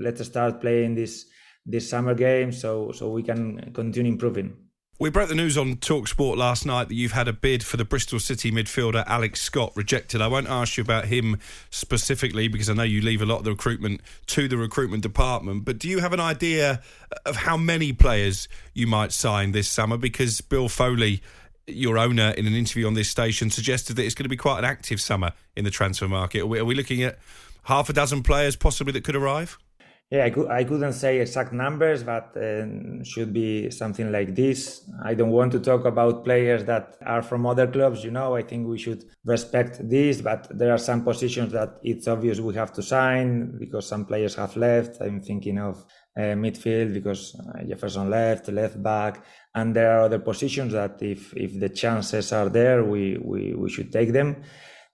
let's 0.00 0.24
start 0.24 0.60
playing 0.60 0.94
this 0.94 1.26
this 1.64 1.90
summer 1.90 2.14
game 2.14 2.52
so 2.52 2.92
so 2.92 3.10
we 3.10 3.24
can 3.24 3.72
continue 3.72 4.12
improving. 4.12 4.65
We 4.98 5.10
broke 5.10 5.28
the 5.28 5.34
news 5.34 5.58
on 5.58 5.76
Talksport 5.76 6.38
last 6.38 6.64
night 6.64 6.88
that 6.88 6.94
you've 6.94 7.12
had 7.12 7.28
a 7.28 7.32
bid 7.34 7.62
for 7.62 7.76
the 7.76 7.84
Bristol 7.84 8.18
City 8.18 8.50
midfielder 8.50 9.04
Alex 9.06 9.42
Scott 9.42 9.74
rejected. 9.76 10.22
I 10.22 10.26
won't 10.26 10.48
ask 10.48 10.78
you 10.78 10.82
about 10.82 11.04
him 11.04 11.38
specifically 11.68 12.48
because 12.48 12.70
I 12.70 12.72
know 12.72 12.82
you 12.82 13.02
leave 13.02 13.20
a 13.20 13.26
lot 13.26 13.36
of 13.36 13.44
the 13.44 13.50
recruitment 13.50 14.00
to 14.28 14.48
the 14.48 14.56
recruitment 14.56 15.02
department. 15.02 15.66
But 15.66 15.78
do 15.78 15.86
you 15.86 15.98
have 15.98 16.14
an 16.14 16.20
idea 16.20 16.80
of 17.26 17.36
how 17.36 17.58
many 17.58 17.92
players 17.92 18.48
you 18.72 18.86
might 18.86 19.12
sign 19.12 19.52
this 19.52 19.68
summer? 19.68 19.98
Because 19.98 20.40
Bill 20.40 20.70
Foley, 20.70 21.20
your 21.66 21.98
owner, 21.98 22.30
in 22.30 22.46
an 22.46 22.54
interview 22.54 22.86
on 22.86 22.94
this 22.94 23.10
station, 23.10 23.50
suggested 23.50 23.96
that 23.96 24.04
it's 24.06 24.14
going 24.14 24.24
to 24.24 24.30
be 24.30 24.36
quite 24.38 24.60
an 24.60 24.64
active 24.64 24.98
summer 24.98 25.32
in 25.56 25.64
the 25.64 25.70
transfer 25.70 26.08
market. 26.08 26.40
Are 26.40 26.46
we, 26.46 26.58
are 26.58 26.64
we 26.64 26.74
looking 26.74 27.02
at 27.02 27.18
half 27.64 27.90
a 27.90 27.92
dozen 27.92 28.22
players 28.22 28.56
possibly 28.56 28.94
that 28.94 29.04
could 29.04 29.16
arrive? 29.16 29.58
Yeah, 30.08 30.26
I, 30.26 30.30
could, 30.30 30.48
I 30.48 30.62
couldn't 30.62 30.92
say 30.92 31.18
exact 31.18 31.52
numbers, 31.52 32.04
but 32.04 32.36
uh, 32.36 33.02
should 33.02 33.32
be 33.32 33.72
something 33.72 34.12
like 34.12 34.36
this. 34.36 34.88
I 35.04 35.14
don't 35.14 35.32
want 35.32 35.50
to 35.52 35.58
talk 35.58 35.84
about 35.84 36.22
players 36.22 36.62
that 36.66 36.96
are 37.04 37.22
from 37.22 37.44
other 37.44 37.66
clubs. 37.66 38.04
You 38.04 38.12
know, 38.12 38.36
I 38.36 38.42
think 38.42 38.68
we 38.68 38.78
should 38.78 39.02
respect 39.24 39.80
this, 39.88 40.20
but 40.20 40.46
there 40.56 40.72
are 40.72 40.78
some 40.78 41.02
positions 41.02 41.52
that 41.54 41.80
it's 41.82 42.06
obvious 42.06 42.38
we 42.38 42.54
have 42.54 42.72
to 42.74 42.84
sign 42.84 43.58
because 43.58 43.88
some 43.88 44.04
players 44.04 44.36
have 44.36 44.56
left. 44.56 45.00
I'm 45.00 45.20
thinking 45.20 45.58
of 45.58 45.84
uh, 46.16 46.20
midfield 46.20 46.94
because 46.94 47.34
uh, 47.40 47.64
Jefferson 47.64 48.08
left, 48.08 48.46
left 48.46 48.80
back, 48.80 49.24
and 49.56 49.74
there 49.74 49.90
are 49.90 50.02
other 50.02 50.20
positions 50.20 50.72
that 50.72 51.02
if 51.02 51.36
if 51.36 51.58
the 51.58 51.68
chances 51.68 52.32
are 52.32 52.48
there, 52.48 52.84
we 52.84 53.18
we, 53.20 53.54
we 53.54 53.68
should 53.68 53.90
take 53.92 54.12
them. 54.12 54.36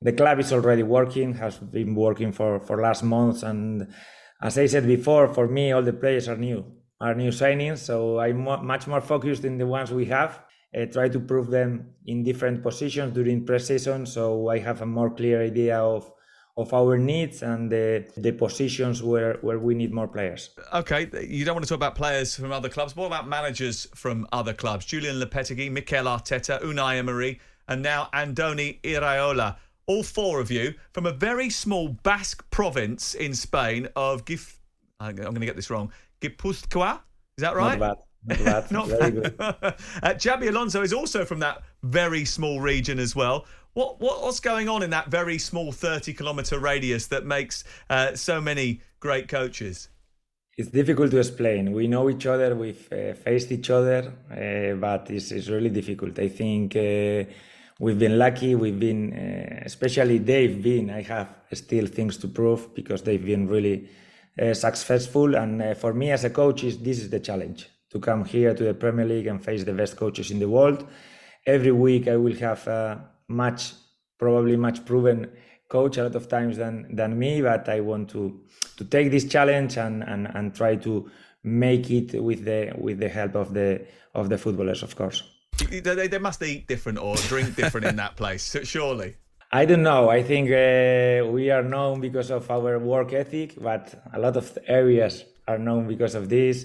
The 0.01 0.15
club 0.15 0.41
is 0.41 0.55
already 0.55 0.85
working, 0.85 1.35
has 1.35 1.59
been 1.59 1.95
working 1.95 2.33
for 2.33 2.61
for 2.61 2.81
last 2.81 3.03
months 3.03 3.43
and 3.43 3.89
as 4.43 4.59
I 4.59 4.67
said 4.67 4.87
before, 4.87 5.33
for 5.33 5.47
me, 5.47 5.73
all 5.73 5.83
the 5.83 5.93
players 5.93 6.29
are 6.29 6.37
new, 6.37 6.65
are 7.01 7.15
new 7.15 7.31
signings. 7.31 7.79
So 7.79 8.19
I'm 8.19 8.43
much 8.43 8.87
more 8.87 9.01
focused 9.01 9.45
in 9.45 9.57
the 9.57 9.67
ones 9.67 9.91
we 9.93 10.07
have. 10.07 10.41
Uh, 10.77 10.87
try 10.87 11.09
to 11.09 11.21
prove 11.21 11.51
them 11.51 11.91
in 12.07 12.25
different 12.25 12.63
positions 12.63 13.13
during 13.13 13.45
pre-season, 13.45 14.07
so 14.07 14.49
I 14.49 14.59
have 14.59 14.81
a 14.81 14.87
more 14.87 15.11
clear 15.11 15.43
idea 15.43 15.79
of 15.79 16.11
of 16.57 16.75
our 16.75 16.99
needs 16.99 17.43
and 17.43 17.71
the, 17.73 18.07
the 18.19 18.31
positions 18.33 19.03
where, 19.03 19.39
where 19.41 19.59
we 19.59 19.75
need 19.75 19.93
more 19.93 20.07
players. 20.07 20.51
Okay, 20.75 21.09
you 21.27 21.47
don't 21.47 21.55
want 21.55 21.65
to 21.65 21.69
talk 21.69 21.77
about 21.77 21.95
players 21.95 22.37
from 22.37 22.53
other 22.53 22.69
clubs. 22.69 22.95
What 22.95 23.07
about 23.07 23.27
managers 23.27 23.87
from 23.95 24.27
other 24.33 24.53
clubs? 24.53 24.85
Julen 24.85 25.23
Lopetegui, 25.23 25.71
Mikel 25.71 26.05
Arteta, 26.05 26.61
Unai 26.63 26.99
Emery, 26.99 27.41
and 27.69 27.83
now 27.83 28.11
Andoni 28.13 28.81
Iraola 28.83 29.57
all 29.87 30.03
four 30.03 30.41
of 30.41 30.51
you, 30.51 30.75
from 30.93 31.07
a 31.07 31.13
very 31.13 31.51
small 31.51 31.89
Basque 31.89 32.49
province 32.51 33.15
in 33.15 33.35
Spain 33.35 33.89
of 33.97 34.25
Gif. 34.25 34.61
I'm 35.01 35.17
going 35.17 35.35
to 35.35 35.47
get 35.47 35.57
this 35.57 35.71
wrong. 35.71 35.93
Gipuzkoa? 36.21 37.01
Is 37.37 37.43
that 37.43 37.57
right? 37.57 37.79
Not 37.79 37.99
bad. 38.27 38.39
Not 38.39 38.45
bad. 38.45 38.71
Not 38.71 38.89
very 38.89 39.11
bad. 39.11 39.23
good. 39.23 39.35
uh, 39.41 40.15
Xabi 40.15 40.49
Alonso 40.49 40.83
is 40.83 40.93
also 40.93 41.25
from 41.25 41.41
that 41.41 41.63
very 41.83 42.25
small 42.25 42.61
region 42.61 42.99
as 42.99 43.17
well. 43.17 43.47
What, 43.75 44.01
what 44.01 44.23
what's 44.23 44.41
going 44.41 44.69
on 44.69 44.83
in 44.83 44.91
that 44.91 45.09
very 45.09 45.39
small 45.39 45.73
30 45.73 46.13
kilometer 46.13 46.59
radius 46.59 47.07
that 47.07 47.25
makes 47.25 47.65
uh, 47.89 48.15
so 48.15 48.41
many 48.41 48.83
great 49.01 49.29
coaches? 49.29 49.89
It's 50.59 50.69
difficult 50.69 51.11
to 51.13 51.19
explain. 51.19 51.73
We 51.73 51.89
know 51.89 52.11
each 52.11 52.27
other, 52.27 52.55
we've 52.55 52.93
uh, 52.93 53.15
faced 53.15 53.51
each 53.51 53.71
other, 53.71 54.13
uh, 54.31 54.77
but 54.79 55.11
it's, 55.11 55.33
it's 55.33 55.49
really 55.49 55.71
difficult. 55.71 56.19
I 56.19 56.29
think 56.29 56.77
uh, 56.77 57.25
we've 57.79 57.99
been 57.99 58.19
lucky. 58.19 58.55
We've 58.55 58.79
been, 58.79 59.13
uh, 59.13 59.63
especially 59.65 60.19
they've 60.19 60.63
been. 60.63 60.91
I 60.91 61.03
have 61.03 61.35
still 61.53 61.87
things 61.87 62.17
to 62.19 62.29
prove 62.29 62.75
because 62.75 63.03
they've 63.03 63.25
been 63.25 63.49
really 63.49 63.89
uh, 64.41 64.55
successful. 64.55 65.35
And 65.35 65.63
uh, 65.63 65.75
for 65.75 65.93
me 65.93 66.11
as 66.11 66.25
a 66.25 66.31
coach, 66.31 66.65
is 66.65 66.79
this 66.79 66.99
is 66.99 67.11
the 67.11 67.21
challenge 67.21 67.69
to 67.91 68.01
come 68.01 68.25
here 68.25 68.55
to 68.55 68.65
the 68.65 68.75
Premier 68.75 69.05
League 69.05 69.27
and 69.27 69.45
face 69.45 69.65
the 69.65 69.73
best 69.73 69.97
coaches 69.97 70.31
in 70.31 70.39
the 70.39 70.49
world. 70.49 70.87
Every 71.47 71.73
week, 71.73 72.09
I 72.09 72.17
will 72.17 72.37
have 72.37 72.67
a 72.67 73.11
much, 73.29 73.73
probably 74.19 74.57
much 74.57 74.85
proven 74.85 75.31
coach 75.69 75.97
a 75.97 76.05
lot 76.05 76.15
of 76.15 76.29
times 76.29 76.57
than 76.57 76.95
than 76.95 77.19
me. 77.19 77.43
But 77.43 77.69
I 77.69 77.81
want 77.81 78.11
to 78.11 78.41
to 78.77 78.85
take 78.85 79.11
this 79.11 79.25
challenge 79.25 79.77
and 79.77 80.03
and, 80.03 80.29
and 80.35 80.55
try 80.55 80.77
to 80.77 81.11
make 81.43 81.91
it 81.91 82.23
with 82.23 82.45
the 82.45 82.73
with 82.79 82.99
the 83.01 83.09
help 83.09 83.35
of 83.35 83.53
the 83.55 83.87
of 84.15 84.29
the 84.29 84.39
footballers, 84.39 84.83
of 84.83 84.95
course. 84.97 85.32
They, 85.71 86.09
they 86.09 86.19
must 86.19 86.43
eat 86.43 86.67
different 86.69 86.99
or 86.99 87.17
drink 87.17 87.57
different 87.57 87.87
in 87.87 87.97
that 87.97 88.17
place, 88.17 88.57
surely. 88.65 89.17
I 89.51 89.67
don't 89.67 89.83
know. 89.83 90.09
I 90.09 90.23
think 90.23 90.49
uh, 90.51 91.31
we 91.31 91.51
are 91.51 91.63
known 91.63 92.01
because 92.01 92.31
of 92.31 92.51
our 92.51 92.79
work 92.79 93.13
ethic, 93.13 93.55
but 93.61 93.95
a 94.13 94.19
lot 94.19 94.37
of 94.37 94.57
areas 94.67 95.25
are 95.47 95.59
known 95.59 95.87
because 95.87 96.15
of 96.15 96.29
this. 96.29 96.65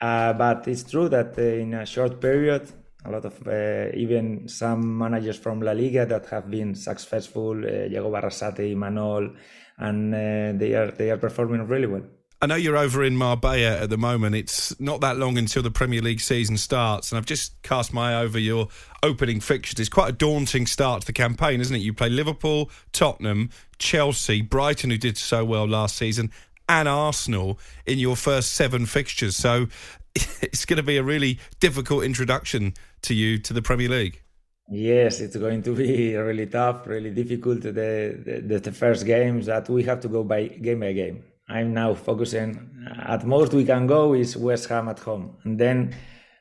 Uh, 0.00 0.32
but 0.32 0.66
it's 0.66 0.82
true 0.82 1.08
that 1.08 1.38
uh, 1.38 1.42
in 1.42 1.74
a 1.74 1.86
short 1.86 2.20
period, 2.20 2.68
a 3.04 3.10
lot 3.10 3.24
of 3.24 3.46
uh, 3.46 3.90
even 3.94 4.48
some 4.48 4.98
managers 4.98 5.38
from 5.38 5.60
La 5.60 5.72
Liga 5.72 6.06
that 6.06 6.26
have 6.26 6.50
been 6.50 6.74
successful, 6.74 7.52
uh, 7.58 7.88
Diego 7.88 8.10
Arrasate, 8.10 8.74
Imanol, 8.74 9.36
and 9.78 10.14
uh, 10.14 10.58
they 10.58 10.74
are 10.74 10.90
they 10.90 11.10
are 11.10 11.18
performing 11.18 11.66
really 11.66 11.86
well. 11.86 12.02
I 12.40 12.46
know 12.46 12.54
you're 12.54 12.76
over 12.76 13.02
in 13.02 13.16
Marbella 13.16 13.78
at 13.78 13.90
the 13.90 13.98
moment. 13.98 14.36
It's 14.36 14.78
not 14.78 15.00
that 15.00 15.16
long 15.16 15.36
until 15.36 15.60
the 15.60 15.72
Premier 15.72 16.00
League 16.00 16.20
season 16.20 16.56
starts, 16.56 17.10
and 17.10 17.18
I've 17.18 17.26
just 17.26 17.60
cast 17.62 17.92
my 17.92 18.12
eye 18.12 18.22
over 18.22 18.38
your 18.38 18.68
opening 19.02 19.40
fixtures. 19.40 19.80
It's 19.80 19.88
quite 19.88 20.10
a 20.10 20.12
daunting 20.12 20.66
start 20.66 21.00
to 21.00 21.06
the 21.08 21.12
campaign, 21.12 21.60
isn't 21.60 21.74
it? 21.74 21.80
You 21.80 21.92
play 21.92 22.08
Liverpool, 22.08 22.70
Tottenham, 22.92 23.50
Chelsea, 23.78 24.40
Brighton, 24.40 24.90
who 24.90 24.98
did 24.98 25.16
so 25.18 25.44
well 25.44 25.66
last 25.66 25.96
season, 25.96 26.30
and 26.68 26.88
Arsenal 26.88 27.58
in 27.86 27.98
your 27.98 28.14
first 28.14 28.52
seven 28.52 28.86
fixtures. 28.86 29.36
So 29.36 29.66
it's 30.14 30.64
going 30.64 30.76
to 30.76 30.84
be 30.84 30.96
a 30.96 31.02
really 31.02 31.40
difficult 31.58 32.04
introduction 32.04 32.74
to 33.02 33.14
you 33.14 33.38
to 33.38 33.52
the 33.52 33.62
Premier 33.62 33.88
League. 33.88 34.22
Yes, 34.70 35.18
it's 35.18 35.36
going 35.36 35.62
to 35.62 35.74
be 35.74 36.14
really 36.16 36.46
tough, 36.46 36.86
really 36.86 37.10
difficult. 37.10 37.62
The, 37.62 38.42
the, 38.46 38.60
the 38.60 38.72
first 38.72 39.06
games 39.06 39.46
that 39.46 39.68
we 39.68 39.82
have 39.82 39.98
to 40.02 40.08
go 40.08 40.22
by 40.22 40.46
game 40.46 40.78
by 40.78 40.92
game. 40.92 41.24
I'm 41.48 41.72
now 41.72 41.94
focusing. 41.94 42.86
At 43.02 43.24
most 43.26 43.52
we 43.52 43.64
can 43.64 43.86
go 43.86 44.14
is 44.14 44.36
West 44.36 44.68
Ham 44.68 44.88
at 44.88 44.98
home, 44.98 45.36
and 45.44 45.58
then 45.58 45.94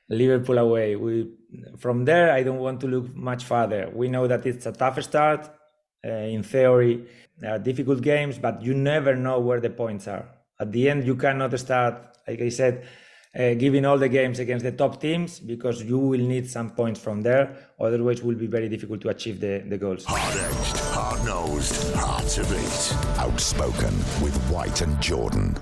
Liverpool 0.09 0.57
away. 0.57 0.95
We 0.95 1.33
from 1.77 2.05
there 2.05 2.31
I 2.31 2.43
don't 2.43 2.59
want 2.59 2.81
to 2.81 2.87
look 2.87 3.15
much 3.15 3.45
farther. 3.45 3.89
We 3.93 4.09
know 4.09 4.27
that 4.27 4.45
it's 4.45 4.65
a 4.65 4.71
tough 4.71 5.01
start. 5.01 5.49
Uh, 6.05 6.11
in 6.11 6.43
theory, 6.43 7.07
there 7.37 7.51
are 7.55 7.59
difficult 7.59 8.01
games, 8.01 8.37
but 8.37 8.61
you 8.61 8.73
never 8.73 9.15
know 9.15 9.39
where 9.39 9.59
the 9.59 9.69
points 9.69 10.07
are. 10.07 10.29
At 10.59 10.71
the 10.71 10.89
end, 10.89 11.05
you 11.05 11.15
cannot 11.15 11.57
start, 11.59 12.17
like 12.27 12.41
I 12.41 12.49
said, 12.49 12.85
uh, 13.35 13.53
giving 13.53 13.85
all 13.85 13.97
the 13.97 14.09
games 14.09 14.39
against 14.39 14.63
the 14.63 14.71
top 14.71 15.01
teams 15.01 15.39
because 15.39 15.83
you 15.83 15.97
will 15.97 16.19
need 16.19 16.49
some 16.49 16.69
points 16.71 16.99
from 16.99 17.21
there. 17.21 17.55
Otherwise, 17.79 18.19
it 18.19 18.25
will 18.25 18.35
be 18.35 18.47
very 18.47 18.69
difficult 18.69 19.01
to 19.01 19.09
achieve 19.09 19.39
the, 19.39 19.63
the 19.67 19.77
goals. 19.77 20.05
Hard 20.05 20.37
edged, 20.37 20.77
hard 20.77 21.25
nosed, 21.25 21.93
hard 21.95 22.27
to 22.27 22.41
beat. 22.43 23.17
Outspoken 23.19 23.95
with 24.21 24.35
White 24.49 24.81
and 24.81 24.99
Jordan. 25.01 25.57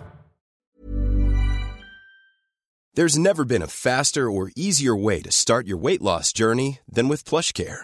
There's 2.96 3.18
never 3.18 3.44
been 3.44 3.62
a 3.62 3.68
faster 3.68 4.32
or 4.32 4.52
easier 4.56 4.96
way 4.96 5.22
to 5.22 5.32
start 5.32 5.68
your 5.68 5.78
weight 5.78 6.02
loss 6.02 6.32
journey 6.32 6.80
than 6.88 7.10
with 7.10 7.26
PlushCare. 7.26 7.84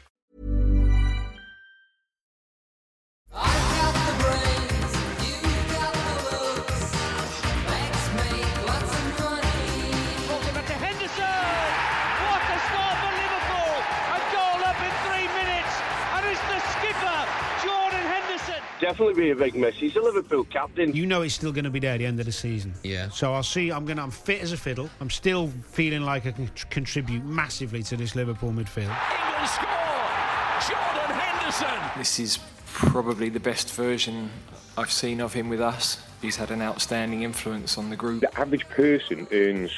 Definitely 18.91 19.23
be 19.23 19.29
a 19.29 19.35
big 19.37 19.55
miss. 19.55 19.75
He's 19.75 19.95
a 19.95 20.01
Liverpool 20.01 20.43
captain. 20.43 20.93
You 20.93 21.05
know 21.05 21.21
he's 21.21 21.33
still 21.33 21.53
going 21.53 21.63
to 21.63 21.69
be 21.69 21.79
there 21.79 21.93
at 21.93 21.99
the 21.99 22.05
end 22.05 22.19
of 22.19 22.25
the 22.25 22.31
season. 22.33 22.73
Yeah. 22.83 23.07
So 23.07 23.33
I'll 23.33 23.41
see. 23.41 23.71
I'm 23.71 23.85
going. 23.85 23.95
to 23.95 24.03
I'm 24.03 24.11
fit 24.11 24.41
as 24.41 24.51
a 24.51 24.57
fiddle. 24.57 24.89
I'm 24.99 25.09
still 25.09 25.47
feeling 25.47 26.01
like 26.01 26.25
I 26.25 26.31
can 26.31 26.49
contribute 26.69 27.23
massively 27.23 27.83
to 27.83 27.95
this 27.95 28.17
Liverpool 28.17 28.51
midfield. 28.51 28.93
England 28.93 29.47
score. 29.47 29.69
Jordan 30.67 31.15
Henderson. 31.15 31.97
This 31.97 32.19
is 32.19 32.39
probably 32.65 33.29
the 33.29 33.39
best 33.39 33.73
version 33.73 34.29
I've 34.77 34.91
seen 34.91 35.21
of 35.21 35.31
him 35.31 35.47
with 35.47 35.61
us. 35.61 36.03
He's 36.21 36.35
had 36.35 36.51
an 36.51 36.61
outstanding 36.61 37.23
influence 37.23 37.77
on 37.77 37.89
the 37.89 37.95
group. 37.95 38.19
The 38.19 38.37
average 38.37 38.67
person 38.67 39.25
earns 39.31 39.71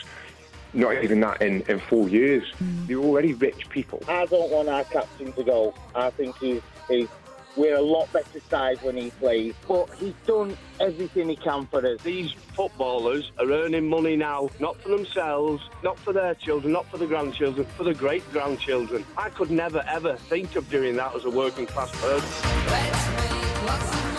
not 0.74 1.04
even 1.04 1.20
that 1.20 1.40
in, 1.40 1.62
in 1.68 1.80
four 1.82 2.10
years. 2.10 2.52
Mm. 2.60 2.88
They're 2.88 2.98
already 2.98 3.36
rich 3.36 3.70
people. 3.70 4.02
I 4.08 4.26
don't 4.26 4.50
want 4.50 4.70
our 4.70 4.84
captain 4.86 5.32
to 5.34 5.44
go. 5.44 5.76
I 5.94 6.10
think 6.10 6.36
he's, 6.40 6.64
he's 6.88 7.10
we're 7.56 7.76
a 7.76 7.82
lot 7.82 8.12
better 8.12 8.40
side 8.50 8.82
when 8.82 8.98
he 8.98 9.12
plays, 9.12 9.54
but 9.68 9.90
he's 9.96 10.14
done 10.26 10.58
everything 10.80 11.30
he 11.30 11.36
can 11.36 11.68
for 11.68 11.86
us. 11.86 12.02
These 12.02 12.34
footballers 12.54 13.32
are 13.38 13.52
earning 13.52 13.90
money 13.90 14.16
now, 14.16 14.50
not 14.60 14.82
for 14.82 14.90
themselves, 14.90 15.64
not 15.84 16.00
for 16.00 16.14
their 16.14 16.36
children, 16.36 16.74
not 16.74 16.90
for 16.90 16.98
the 16.98 17.08
grandchildren, 17.08 17.68
for 17.78 17.84
the 17.84 17.94
great 17.94 18.30
grandchildren. 18.32 19.06
I 19.18 19.30
could 19.30 19.52
never 19.52 19.84
ever 19.88 20.16
think 20.16 20.56
of 20.56 20.70
doing 20.70 20.96
that 20.96 21.16
as 21.16 21.26
a 21.26 21.30
working 21.30 21.66
class 21.66 21.92
person. 22.02 24.13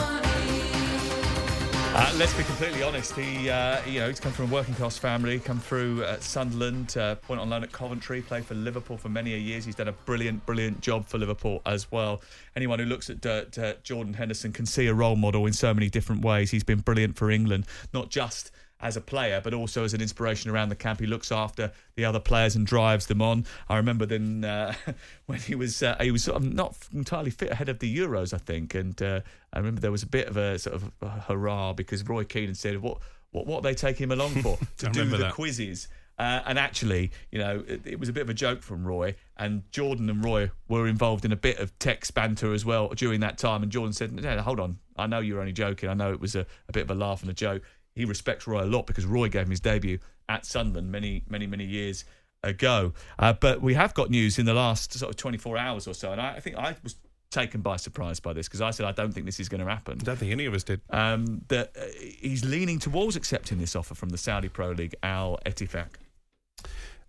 Uh, 1.96 2.12
let's 2.16 2.34
be 2.34 2.42
completely 2.42 2.82
honest. 2.82 3.14
He, 3.14 3.48
uh, 3.48 3.80
you 3.86 4.00
know, 4.00 4.08
he's 4.08 4.18
come 4.18 4.32
from 4.32 4.50
a 4.50 4.52
working 4.52 4.74
class 4.74 4.98
family. 4.98 5.38
Come 5.38 5.60
through 5.60 6.02
at 6.02 6.24
Sunderland, 6.24 6.96
uh, 6.96 7.14
went 7.28 7.40
on 7.40 7.48
loan 7.48 7.62
at 7.62 7.70
Coventry, 7.70 8.20
played 8.20 8.44
for 8.44 8.56
Liverpool 8.56 8.96
for 8.96 9.08
many 9.08 9.38
years. 9.38 9.64
He's 9.64 9.76
done 9.76 9.86
a 9.86 9.92
brilliant, 9.92 10.44
brilliant 10.44 10.80
job 10.80 11.06
for 11.06 11.18
Liverpool 11.18 11.62
as 11.66 11.92
well. 11.92 12.20
Anyone 12.56 12.80
who 12.80 12.86
looks 12.86 13.10
at 13.10 13.24
uh, 13.24 13.74
Jordan 13.84 14.14
Henderson 14.14 14.52
can 14.52 14.66
see 14.66 14.88
a 14.88 14.92
role 14.92 15.14
model 15.14 15.46
in 15.46 15.52
so 15.52 15.72
many 15.72 15.88
different 15.88 16.24
ways. 16.24 16.50
He's 16.50 16.64
been 16.64 16.80
brilliant 16.80 17.16
for 17.16 17.30
England, 17.30 17.64
not 17.92 18.08
just 18.10 18.50
as 18.80 18.96
a 18.96 19.00
player, 19.00 19.40
but 19.42 19.54
also 19.54 19.84
as 19.84 19.94
an 19.94 20.00
inspiration 20.00 20.50
around 20.50 20.68
the 20.68 20.76
camp. 20.76 21.00
He 21.00 21.06
looks 21.06 21.32
after 21.32 21.72
the 21.96 22.04
other 22.04 22.20
players 22.20 22.56
and 22.56 22.66
drives 22.66 23.06
them 23.06 23.22
on. 23.22 23.46
I 23.68 23.76
remember 23.76 24.06
then 24.06 24.44
uh, 24.44 24.74
when 25.26 25.38
he 25.38 25.54
was 25.54 25.82
uh, 25.82 25.96
he 26.00 26.10
was 26.10 26.24
sort 26.24 26.42
of 26.42 26.52
not 26.52 26.76
entirely 26.92 27.30
fit 27.30 27.50
ahead 27.50 27.68
of 27.68 27.78
the 27.78 27.96
Euros, 27.96 28.34
I 28.34 28.38
think, 28.38 28.74
and 28.74 29.00
uh, 29.00 29.20
I 29.52 29.58
remember 29.58 29.80
there 29.80 29.92
was 29.92 30.02
a 30.02 30.08
bit 30.08 30.28
of 30.28 30.36
a 30.36 30.58
sort 30.58 30.76
of 30.76 30.90
a 31.00 31.08
hurrah 31.08 31.72
because 31.72 32.06
Roy 32.06 32.24
Keane 32.24 32.54
said, 32.54 32.80
"What 32.82 32.98
what 33.30 33.46
what 33.46 33.58
are 33.58 33.62
they 33.62 33.74
taking 33.74 34.04
him 34.04 34.12
along 34.12 34.42
for 34.42 34.58
to 34.78 34.88
do 34.90 35.04
the 35.04 35.16
that. 35.18 35.34
quizzes?" 35.34 35.88
Uh, 36.16 36.40
and 36.46 36.60
actually, 36.60 37.10
you 37.32 37.40
know, 37.40 37.64
it, 37.66 37.84
it, 37.84 37.98
was 37.98 38.08
a 38.08 38.12
bit 38.12 38.20
of 38.20 38.28
a 38.28 38.34
joke 38.34 38.62
from 38.62 38.86
Roy. 38.86 39.16
And 39.36 39.68
Jordan 39.72 40.08
and 40.08 40.24
Roy 40.24 40.52
were 40.68 40.86
involved 40.86 41.24
in 41.24 41.32
a 41.32 41.36
bit 41.36 41.58
of 41.58 41.76
text 41.80 42.14
banter 42.14 42.54
as 42.54 42.64
well 42.64 42.88
during 42.90 43.18
that 43.20 43.36
time. 43.36 43.64
And 43.64 43.72
Jordan 43.72 43.92
said, 43.92 44.12
no, 44.12 44.40
"Hold 44.40 44.60
on, 44.60 44.78
I 44.96 45.08
know 45.08 45.18
you're 45.18 45.40
only 45.40 45.52
joking. 45.52 45.88
I 45.88 45.94
know 45.94 46.12
it 46.12 46.20
was 46.20 46.36
a, 46.36 46.46
a 46.68 46.72
bit 46.72 46.84
of 46.84 46.90
a 46.90 46.94
laugh 46.94 47.22
and 47.22 47.30
a 47.30 47.34
joke." 47.34 47.62
He 47.94 48.04
respects 48.04 48.46
Roy 48.46 48.64
a 48.64 48.66
lot 48.66 48.86
because 48.86 49.06
Roy 49.06 49.28
gave 49.28 49.42
him 49.42 49.50
his 49.50 49.60
debut 49.60 49.98
at 50.28 50.46
Sunderland 50.46 50.90
many, 50.90 51.24
many, 51.28 51.46
many 51.46 51.64
years 51.64 52.04
ago. 52.42 52.92
Uh, 53.18 53.32
but 53.32 53.62
we 53.62 53.74
have 53.74 53.94
got 53.94 54.10
news 54.10 54.38
in 54.38 54.46
the 54.46 54.54
last 54.54 54.92
sort 54.92 55.10
of 55.10 55.16
24 55.16 55.56
hours 55.58 55.86
or 55.86 55.94
so, 55.94 56.12
and 56.12 56.20
I, 56.20 56.36
I 56.36 56.40
think 56.40 56.56
I 56.56 56.76
was 56.82 56.96
taken 57.30 57.60
by 57.60 57.76
surprise 57.76 58.20
by 58.20 58.32
this 58.32 58.46
because 58.46 58.60
I 58.60 58.70
said 58.70 58.86
I 58.86 58.92
don't 58.92 59.12
think 59.12 59.26
this 59.26 59.40
is 59.40 59.48
going 59.48 59.64
to 59.64 59.68
happen. 59.68 59.98
I 60.00 60.04
don't 60.04 60.16
think 60.16 60.32
any 60.32 60.46
of 60.46 60.54
us 60.54 60.62
did. 60.62 60.80
Um, 60.90 61.42
that 61.48 61.72
uh, 61.76 61.84
he's 62.20 62.44
leaning 62.44 62.78
towards 62.78 63.16
accepting 63.16 63.58
this 63.58 63.74
offer 63.74 63.94
from 63.94 64.10
the 64.10 64.18
Saudi 64.18 64.48
Pro 64.48 64.70
League 64.70 64.94
Al 65.02 65.38
Ettifaq. 65.44 65.88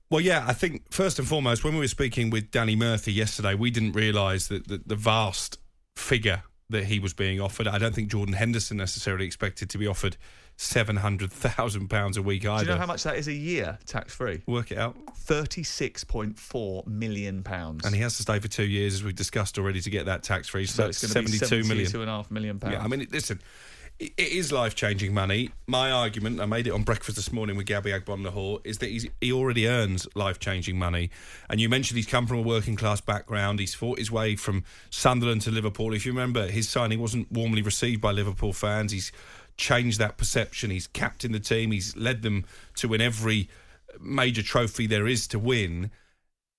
Well, 0.09 0.21
yeah, 0.21 0.43
I 0.47 0.53
think 0.53 0.91
first 0.91 1.19
and 1.19 1.27
foremost, 1.27 1.63
when 1.63 1.73
we 1.73 1.79
were 1.79 1.87
speaking 1.87 2.29
with 2.29 2.51
Danny 2.51 2.75
Murphy 2.75 3.11
yesterday, 3.11 3.55
we 3.55 3.71
didn't 3.71 3.93
realise 3.93 4.47
that 4.47 4.67
the, 4.67 4.81
the 4.85 4.95
vast 4.95 5.59
figure 5.95 6.43
that 6.69 6.85
he 6.85 6.99
was 6.99 7.13
being 7.13 7.39
offered. 7.39 7.67
I 7.67 7.77
don't 7.77 7.93
think 7.93 8.09
Jordan 8.09 8.33
Henderson 8.33 8.77
necessarily 8.77 9.25
expected 9.25 9.69
to 9.71 9.77
be 9.77 9.87
offered 9.87 10.17
seven 10.57 10.95
hundred 10.95 11.31
thousand 11.31 11.89
pounds 11.89 12.17
a 12.17 12.21
week 12.21 12.45
either. 12.45 12.63
Do 12.63 12.69
you 12.69 12.75
know 12.75 12.79
how 12.79 12.87
much 12.87 13.03
that 13.03 13.15
is 13.15 13.27
a 13.27 13.33
year 13.33 13.77
tax 13.85 14.13
free? 14.13 14.41
Work 14.47 14.71
it 14.71 14.77
out. 14.77 14.95
Thirty-six 15.15 16.03
point 16.03 16.37
four 16.37 16.83
million 16.87 17.43
pounds. 17.43 17.85
And 17.85 17.95
he 17.95 18.01
has 18.01 18.17
to 18.17 18.23
stay 18.23 18.39
for 18.39 18.47
two 18.47 18.65
years, 18.65 18.95
as 18.95 19.03
we've 19.03 19.15
discussed 19.15 19.57
already, 19.57 19.81
to 19.81 19.89
get 19.89 20.05
that 20.05 20.23
tax 20.23 20.47
free. 20.47 20.65
So, 20.65 20.83
so 20.83 20.89
it's 20.89 21.13
going 21.13 21.25
to 21.25 21.31
be 21.31 21.37
72 21.37 21.67
million. 21.67 21.91
Two 21.91 22.01
and 22.01 22.09
a 22.09 22.13
half 22.13 22.31
million 22.31 22.59
pounds. 22.59 22.73
Yeah, 22.73 22.83
I 22.83 22.87
mean, 22.87 23.07
listen, 23.11 23.39
it 23.99 24.13
it 24.17 24.31
is 24.31 24.51
life 24.51 24.75
changing 24.75 25.13
money. 25.13 25.51
My 25.67 25.91
argument, 25.91 26.41
I 26.41 26.45
made 26.45 26.67
it 26.67 26.71
on 26.71 26.83
breakfast 26.83 27.15
this 27.15 27.31
morning 27.31 27.55
with 27.55 27.65
Gabby 27.65 27.91
Agbon 27.91 28.59
is 28.65 28.79
that 28.79 28.89
he's, 28.89 29.07
he 29.21 29.31
already 29.31 29.67
earns 29.67 30.07
life 30.15 30.39
changing 30.39 30.77
money. 30.77 31.11
And 31.49 31.61
you 31.61 31.69
mentioned 31.69 31.97
he's 31.97 32.05
come 32.05 32.27
from 32.27 32.39
a 32.39 32.41
working 32.41 32.75
class 32.75 32.99
background. 32.99 33.59
He's 33.59 33.73
fought 33.73 33.99
his 33.99 34.11
way 34.11 34.35
from 34.35 34.63
Sunderland 34.89 35.41
to 35.43 35.51
Liverpool. 35.51 35.93
If 35.93 36.05
you 36.05 36.11
remember, 36.11 36.47
his 36.47 36.67
signing 36.67 36.99
wasn't 36.99 37.31
warmly 37.31 37.61
received 37.61 38.01
by 38.01 38.11
Liverpool 38.11 38.51
fans. 38.51 38.91
He's 38.91 39.11
changed 39.57 39.99
that 39.99 40.17
perception. 40.17 40.71
He's 40.71 40.87
captained 40.87 41.33
the 41.33 41.39
team. 41.39 41.71
He's 41.71 41.95
led 41.95 42.21
them 42.21 42.45
to 42.77 42.87
win 42.87 43.01
every 43.01 43.49
major 43.99 44.43
trophy 44.43 44.87
there 44.87 45.07
is 45.07 45.27
to 45.29 45.39
win. 45.39 45.91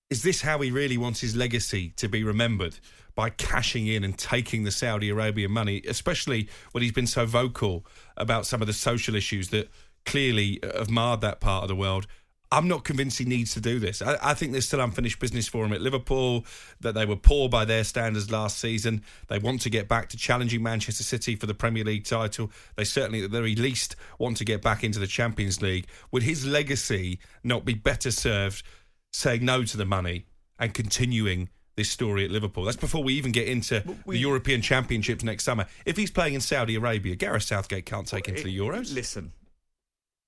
Is 0.09 0.23
this 0.23 0.41
how 0.41 0.59
he 0.59 0.71
really 0.71 0.97
wants 0.97 1.21
his 1.21 1.35
legacy 1.35 1.89
to 1.97 2.07
be 2.07 2.23
remembered? 2.23 2.79
By 3.15 3.31
cashing 3.31 3.87
in 3.87 4.03
and 4.03 4.17
taking 4.17 4.63
the 4.63 4.71
Saudi 4.71 5.09
Arabian 5.09 5.51
money, 5.51 5.81
especially 5.87 6.49
when 6.71 6.83
he's 6.83 6.91
been 6.91 7.07
so 7.07 7.25
vocal 7.25 7.85
about 8.15 8.45
some 8.45 8.61
of 8.61 8.67
the 8.67 8.73
social 8.73 9.15
issues 9.15 9.49
that 9.49 9.69
clearly 10.05 10.59
have 10.63 10.89
marred 10.89 11.21
that 11.21 11.39
part 11.39 11.63
of 11.63 11.67
the 11.67 11.75
world. 11.75 12.07
I'm 12.51 12.67
not 12.67 12.83
convinced 12.83 13.17
he 13.17 13.25
needs 13.25 13.53
to 13.55 13.61
do 13.61 13.77
this. 13.79 14.01
I, 14.01 14.17
I, 14.21 14.33
think 14.33 14.53
there's 14.53 14.65
still 14.65 14.79
unfinished 14.79 15.19
business 15.19 15.47
for 15.47 15.65
him 15.65 15.73
at 15.73 15.81
Liverpool, 15.81 16.45
that 16.79 16.93
they 16.93 17.05
were 17.05 17.17
poor 17.17 17.49
by 17.49 17.65
their 17.65 17.83
standards 17.83 18.31
last 18.31 18.57
season. 18.57 19.03
They 19.27 19.37
want 19.37 19.61
to 19.61 19.69
get 19.69 19.87
back 19.87 20.09
to 20.09 20.17
challenging 20.17 20.63
Manchester 20.63 21.03
City 21.03 21.35
for 21.35 21.45
the 21.45 21.53
Premier 21.53 21.83
League 21.83 22.05
title. 22.05 22.51
They 22.75 22.85
certainly, 22.85 23.23
at 23.23 23.31
the 23.31 23.37
very 23.37 23.55
least, 23.55 23.95
want 24.17 24.37
to 24.37 24.45
get 24.45 24.61
back 24.61 24.83
into 24.83 24.99
the 24.99 25.07
Champions 25.07 25.61
League. 25.61 25.87
Would 26.11 26.23
his 26.23 26.45
legacy 26.45 27.19
not 27.43 27.65
be 27.65 27.73
better 27.73 28.11
served 28.11 28.63
saying 29.11 29.43
no 29.43 29.63
to 29.63 29.77
the 29.77 29.85
money 29.85 30.25
and 30.59 30.73
continuing 30.73 31.49
this 31.77 31.89
story 31.89 32.25
at 32.25 32.31
Liverpool. 32.31 32.65
That's 32.65 32.75
before 32.75 33.03
we 33.03 33.13
even 33.13 33.31
get 33.31 33.47
into 33.47 33.83
we, 34.05 34.15
the 34.15 34.19
European 34.19 34.61
Championships 34.61 35.23
next 35.23 35.43
summer. 35.43 35.67
If 35.85 35.95
he's 35.95 36.11
playing 36.11 36.33
in 36.33 36.41
Saudi 36.41 36.75
Arabia, 36.75 37.15
Gareth 37.15 37.43
Southgate 37.43 37.85
can't 37.85 38.07
take 38.07 38.27
him 38.27 38.35
to 38.35 38.43
the 38.43 38.57
Euros. 38.57 38.93
Listen, 38.93 39.31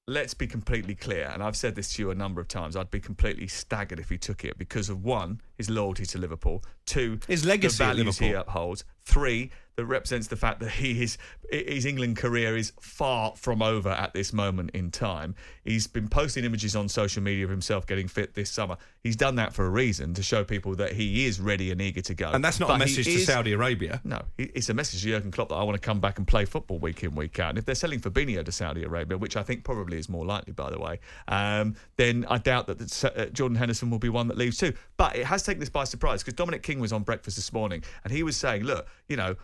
let's 0.10 0.34
be 0.34 0.48
completely 0.48 0.96
clear, 0.96 1.30
and 1.34 1.44
I've 1.44 1.56
said 1.56 1.76
this 1.76 1.94
to 1.94 2.02
you 2.02 2.12
a 2.12 2.16
number 2.16 2.42
of 2.42 2.48
times. 2.48 2.76
I'd 2.76 2.92
be 2.92 3.00
completely 3.00 3.48
staggered 3.48 4.00
if 4.00 4.10
he 4.10 4.18
took 4.18 4.44
it 4.44 4.58
because 4.58 4.90
of 4.90 5.04
one, 5.04 5.40
his 5.56 5.70
loyalty 5.70 6.06
to 6.08 6.18
Liverpool, 6.18 6.64
two, 6.86 7.20
his 7.28 7.46
legacy 7.46 7.78
the 7.78 7.84
values 7.84 8.18
he 8.18 8.32
upholds, 8.32 8.84
three, 9.04 9.52
that 9.80 9.86
represents 9.86 10.28
the 10.28 10.36
fact 10.36 10.60
that 10.60 10.72
he 10.72 11.02
is 11.02 11.18
his 11.52 11.86
England 11.86 12.16
career 12.18 12.56
is 12.56 12.74
far 12.80 13.36
from 13.36 13.62
over 13.62 13.90
at 13.90 14.14
this 14.14 14.34
moment 14.34 14.72
in 14.74 14.92
time. 14.92 15.34
He's 15.64 15.88
been 15.88 16.08
posting 16.08 16.44
images 16.44 16.76
on 16.76 16.88
social 16.90 17.24
media 17.24 17.44
of 17.46 17.50
himself 17.50 17.88
getting 17.88 18.08
fit 18.08 18.36
this 18.36 18.52
summer. 18.52 18.78
He's 19.02 19.16
done 19.16 19.36
that 19.36 19.54
for 19.54 19.66
a 19.66 19.70
reason 19.70 20.14
to 20.14 20.24
show 20.24 20.44
people 20.44 20.76
that 20.76 20.92
he 20.92 21.26
is 21.26 21.40
ready 21.40 21.72
and 21.72 21.82
eager 21.82 22.02
to 22.02 22.14
go. 22.14 22.30
And 22.32 22.44
that's 22.44 22.60
not 22.60 22.68
but 22.68 22.76
a 22.76 22.80
message 22.80 23.06
to 23.06 23.12
is, 23.14 23.26
Saudi 23.26 23.54
Arabia. 23.54 24.02
No, 24.04 24.22
it's 24.38 24.70
a 24.70 24.74
message 24.74 25.02
to 25.02 25.08
Jurgen 25.08 25.32
Klopp 25.32 25.50
that 25.50 25.56
I 25.56 25.64
want 25.64 25.76
to 25.76 25.86
come 25.86 26.00
back 26.00 26.18
and 26.18 26.28
play 26.28 26.46
football 26.46 26.78
week 26.78 27.04
in 27.04 27.16
week 27.16 27.40
out. 27.40 27.50
And 27.50 27.58
if 27.58 27.66
they're 27.66 27.76
selling 27.76 28.00
Fabinho 28.00 28.44
to 28.46 28.52
Saudi 28.52 28.84
Arabia, 28.84 29.18
which 29.18 29.36
I 29.36 29.44
think 29.44 29.64
probably 29.64 29.98
is 29.98 30.10
more 30.10 30.26
likely, 30.26 30.54
by 30.54 30.70
the 30.70 30.80
way, 30.80 31.00
um, 31.28 31.76
then 31.98 32.26
I 32.30 32.38
doubt 32.38 32.68
that 32.68 32.78
the, 32.78 33.14
uh, 33.16 33.26
Jordan 33.28 33.58
Henderson 33.58 33.90
will 33.90 34.00
be 34.00 34.10
one 34.10 34.28
that 34.28 34.38
leaves 34.38 34.58
too. 34.58 34.74
But 34.98 35.16
it 35.16 35.26
has 35.26 35.44
taken 35.44 35.60
this 35.60 35.70
by 35.70 35.86
surprise 35.86 36.22
because 36.22 36.36
Dominic 36.36 36.62
King 36.62 36.80
was 36.80 36.94
on 36.94 37.04
breakfast 37.04 37.38
this 37.38 37.52
morning 37.52 37.84
and 38.04 38.14
he 38.14 38.22
was 38.22 38.38
saying, 38.38 38.64
"Look, 38.64 38.88
you 39.08 39.18
know, 39.18 39.36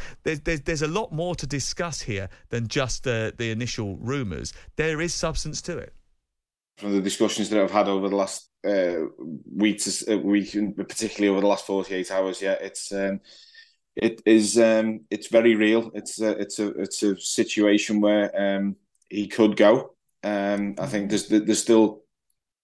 there's, 0.22 0.40
there's 0.40 0.60
there's 0.62 0.82
a 0.82 0.88
lot 0.88 1.12
more 1.12 1.34
to 1.34 1.46
discuss 1.46 2.02
here 2.02 2.28
than 2.50 2.68
just 2.68 3.04
the 3.04 3.34
the 3.36 3.50
initial 3.50 3.96
rumours. 3.96 4.52
There 4.76 5.00
is 5.00 5.14
substance 5.14 5.62
to 5.62 5.78
it." 5.78 5.94
From 6.78 6.92
the 6.92 7.00
discussions 7.00 7.50
that 7.50 7.60
I've 7.60 7.70
had 7.70 7.88
over 7.88 8.08
the 8.08 8.16
last 8.16 8.50
uh, 8.64 9.06
week, 9.52 9.82
to, 9.82 10.14
uh, 10.14 10.18
week, 10.18 10.52
particularly 10.76 11.28
over 11.28 11.40
the 11.40 11.46
last 11.46 11.66
forty 11.66 11.94
eight 11.94 12.10
hours, 12.10 12.40
yeah, 12.40 12.56
it's 12.60 12.92
um, 12.92 13.20
it 13.96 14.22
is 14.24 14.58
um, 14.58 15.00
it's 15.10 15.28
very 15.28 15.54
real. 15.54 15.90
It's 15.94 16.20
a, 16.20 16.30
it's 16.38 16.58
a 16.58 16.68
it's 16.80 17.02
a 17.02 17.18
situation 17.18 18.00
where 18.00 18.30
um, 18.36 18.76
he 19.08 19.26
could 19.26 19.56
go. 19.56 19.94
Um, 20.22 20.74
I 20.78 20.86
think 20.86 21.10
there's 21.10 21.28
there's 21.28 21.62
still 21.62 22.02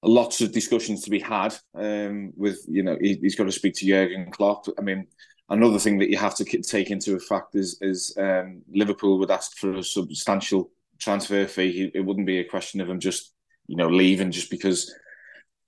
lots 0.02 0.40
of 0.40 0.52
discussions 0.52 1.02
to 1.02 1.10
be 1.10 1.18
had 1.18 1.54
um, 1.74 2.32
with 2.36 2.60
you 2.68 2.82
know 2.82 2.96
he, 3.00 3.18
has 3.22 3.34
got 3.34 3.44
to 3.44 3.52
speak 3.52 3.74
to 3.76 3.86
Jurgen 3.86 4.30
Klopp. 4.30 4.66
I 4.78 4.82
mean, 4.82 5.06
another 5.48 5.78
thing 5.78 5.98
that 5.98 6.10
you 6.10 6.16
have 6.16 6.34
to 6.36 6.44
take 6.62 6.90
into 6.90 7.16
effect 7.16 7.54
is 7.54 7.78
is 7.80 8.16
um, 8.18 8.62
Liverpool 8.72 9.18
would 9.18 9.30
ask 9.30 9.56
for 9.56 9.74
a 9.74 9.82
substantial 9.82 10.70
transfer 10.98 11.46
fee. 11.46 11.90
It 11.94 12.00
wouldn't 12.00 12.26
be 12.26 12.38
a 12.38 12.48
question 12.48 12.80
of 12.80 12.88
him 12.88 13.00
just 13.00 13.32
you 13.66 13.76
know 13.76 13.88
leaving 13.88 14.30
just 14.30 14.50
because 14.50 14.94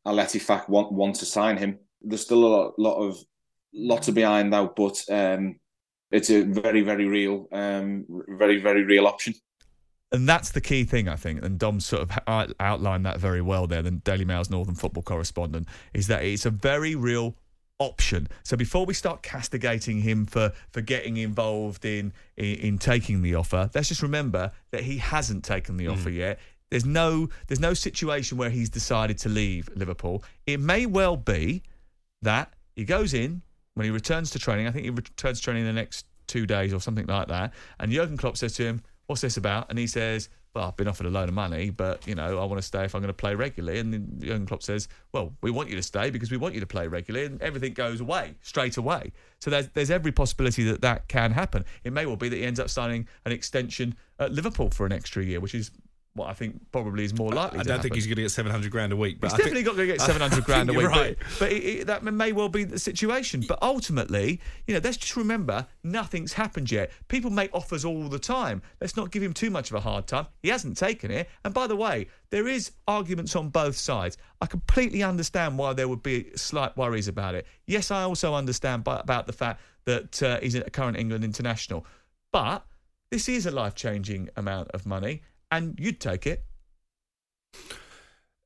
Al 0.07 0.17
Ettifaq 0.17 0.69
want 0.69 0.93
want 0.93 1.17
to 1.17 1.27
sign 1.27 1.57
him. 1.57 1.79
There's 2.03 2.23
still 2.23 2.45
a 2.45 2.47
lot, 2.47 2.79
lot 2.79 2.97
of 2.97 3.19
lot 3.75 4.03
to 4.05 4.13
behind 4.13 4.55
out, 4.55 4.77
but 4.77 5.03
um, 5.11 5.57
it's 6.11 6.31
a 6.31 6.43
very 6.43 6.83
very 6.83 7.07
real, 7.07 7.49
um, 7.53 8.07
very 8.29 8.61
very 8.61 8.85
real 8.85 9.07
option. 9.07 9.35
And 10.13 10.29
that's 10.29 10.53
the 10.53 10.61
key 10.61 10.85
thing, 10.85 11.09
I 11.09 11.17
think. 11.17 11.45
And 11.45 11.59
Dom 11.59 11.81
sort 11.81 12.03
of 12.03 12.53
outlined 12.61 13.05
that 13.07 13.19
very 13.19 13.43
well 13.43 13.67
there, 13.67 13.83
the 13.83 13.91
Daily 13.91 14.25
Mail's 14.25 14.49
Northern 14.49 14.77
football 14.77 15.03
correspondent, 15.03 15.67
is 15.95 16.07
that 16.07 16.25
it's 16.25 16.47
a 16.47 16.51
very 16.51 16.95
real 16.95 17.35
option. 17.79 18.29
So 18.43 18.57
before 18.57 18.87
we 18.87 18.95
start 18.95 19.23
castigating 19.23 20.01
him 20.01 20.27
for 20.27 20.53
for 20.71 20.81
getting 20.81 21.17
involved 21.17 21.85
in 21.85 22.13
in, 22.37 22.57
in 22.57 22.79
taking 22.79 23.23
the 23.23 23.35
offer, 23.35 23.71
let's 23.75 23.89
just 23.89 24.03
remember 24.03 24.53
that 24.71 24.83
he 24.83 24.99
hasn't 24.99 25.45
taken 25.45 25.77
the 25.77 25.87
mm. 25.87 25.93
offer 25.93 26.11
yet. 26.11 26.39
There's 26.71 26.85
no 26.85 27.29
there's 27.47 27.61
no 27.61 27.75
situation 27.75 28.39
where 28.39 28.51
he's 28.51 28.71
decided 28.71 29.19
to 29.19 29.29
leave 29.29 29.69
Liverpool. 29.75 30.25
It 30.47 30.61
may 30.61 30.87
well 30.87 31.17
be 31.17 31.63
that 32.23 32.53
he 32.75 32.85
goes 32.85 33.15
in 33.15 33.43
when 33.75 33.85
he 33.85 33.91
returns 33.91 34.31
to 34.31 34.39
training. 34.39 34.67
I 34.67 34.71
think 34.71 34.85
he 34.85 34.91
returns 34.91 35.39
to 35.39 35.45
training 35.45 35.67
in 35.67 35.75
the 35.75 35.81
next 35.81 36.07
two 36.27 36.47
days 36.47 36.73
or 36.73 36.81
something 36.81 37.07
like 37.07 37.29
that. 37.29 37.53
And 37.79 37.93
Jurgen 37.93 38.17
Klopp 38.17 38.37
says 38.37 38.55
to 38.55 38.65
him, 38.65 38.83
"What's 39.07 39.21
this 39.21 39.37
about?" 39.37 39.71
And 39.71 39.79
he 39.79 39.87
says, 39.87 40.29
well, 40.57 40.69
I've 40.69 40.77
been 40.77 40.89
offered 40.89 41.05
a 41.05 41.11
load 41.11 41.29
of 41.29 41.35
money, 41.35 41.69
but 41.69 42.07
you 42.07 42.15
know, 42.15 42.39
I 42.41 42.45
want 42.47 42.57
to 42.57 42.67
stay 42.67 42.85
if 42.85 42.95
I'm 42.95 43.03
going 43.03 43.09
to 43.09 43.15
play 43.15 43.35
regularly. 43.35 43.79
And 43.79 43.93
then 43.93 44.19
Jurgen 44.19 44.47
Klopp 44.47 44.63
says, 44.63 44.89
well, 45.13 45.35
we 45.43 45.51
want 45.51 45.69
you 45.69 45.77
to 45.77 45.83
stay 45.83 46.09
because 46.09 46.31
we 46.31 46.39
want 46.39 46.55
you 46.55 46.61
to 46.61 46.67
play 46.67 46.87
regularly, 46.87 47.27
and 47.27 47.43
everything 47.43 47.75
goes 47.75 48.01
away 48.01 48.37
straight 48.41 48.79
away. 48.79 49.13
So 49.39 49.51
there's 49.51 49.69
there's 49.75 49.91
every 49.91 50.13
possibility 50.13 50.65
that 50.65 50.81
that 50.81 51.09
can 51.09 51.33
happen. 51.33 51.67
It 51.85 51.93
may 51.93 52.07
well 52.07 52.17
be 52.17 52.31
that 52.31 52.37
he 52.37 52.43
ends 52.43 52.59
up 52.59 52.71
signing 52.71 53.07
an 53.27 53.33
extension 53.33 53.97
at 54.19 54.33
Liverpool 54.33 54.71
for 54.71 54.87
an 54.87 54.93
extra 54.93 55.23
year, 55.23 55.41
which 55.41 55.55
is 55.55 55.71
what 56.17 56.29
I 56.29 56.33
think 56.33 56.61
probably 56.73 57.05
is 57.05 57.17
more 57.17 57.31
likely. 57.31 57.61
I 57.61 57.63
don't 57.63 57.81
think 57.81 57.95
he's 57.95 58.07
going 58.07 58.17
to 58.17 58.23
get 58.23 58.31
seven 58.31 58.51
hundred 58.51 58.73
grand 58.73 58.93
a 58.93 58.97
week. 58.97 59.21
But 59.21 59.29
he's 59.29 59.35
I 59.35 59.37
definitely 59.37 59.63
think, 59.63 59.67
not 59.67 59.77
going 59.77 59.89
to 59.89 59.95
get 59.95 60.01
seven 60.01 60.23
hundred 60.23 60.45
grand 60.45 60.71
a 60.71 60.73
week. 60.73 60.87
Right. 60.89 61.17
But, 61.19 61.39
but 61.39 61.53
it, 61.53 61.65
it, 61.65 61.87
that 61.87 62.03
may 62.03 62.33
well 62.33 62.49
be 62.49 62.65
the 62.65 62.79
situation. 62.79 63.45
But 63.47 63.63
ultimately, 63.63 64.41
you 64.67 64.75
know, 64.75 64.81
let's 64.83 64.97
just 64.97 65.17
remember 65.17 65.67
nothing's 65.85 66.33
happened 66.33 66.71
yet. 66.71 66.91
People 67.09 67.31
make 67.31 67.51
offers 67.55 67.85
all 67.85 68.09
the 68.09 68.19
time. 68.19 68.63
Let's 68.81 68.97
not 68.97 69.11
give 69.11 69.23
him 69.23 69.33
too 69.33 69.51
much 69.51 69.71
of 69.71 69.77
a 69.77 69.81
hard 69.81 70.07
time. 70.07 70.27
He 70.43 70.49
hasn't 70.49 70.77
taken 70.77 71.11
it. 71.11 71.29
And 71.45 71.55
by 71.55 71.67
the 71.67 71.77
way, 71.77 72.09
there 72.31 72.49
is 72.49 72.73
arguments 72.89 73.37
on 73.37 73.51
both 73.51 73.77
sides. 73.77 74.17
I 74.41 74.47
completely 74.47 75.03
understand 75.03 75.59
why 75.59 75.73
there 75.73 75.89
would 75.89 76.03
be 76.03 76.31
slight 76.37 76.77
worries 76.77 77.09
about 77.09 77.35
it. 77.35 77.47
Yes, 77.67 77.91
I 77.91 78.03
also 78.03 78.35
understand 78.35 78.85
by, 78.85 78.99
about 78.99 79.27
the 79.27 79.33
fact 79.33 79.61
that 79.85 80.23
uh, 80.23 80.41
he's 80.41 80.55
a 80.55 80.63
current 80.71 80.97
England 80.97 81.23
international, 81.25 81.87
but 82.33 82.67
this 83.11 83.29
is 83.29 83.47
a 83.47 83.53
life 83.53 83.77
changing 83.77 84.29
amount 84.37 84.69
of 84.73 84.85
money 84.85 85.23
and 85.51 85.79
you'd 85.79 86.01
take 86.01 86.27
it. 86.27 86.45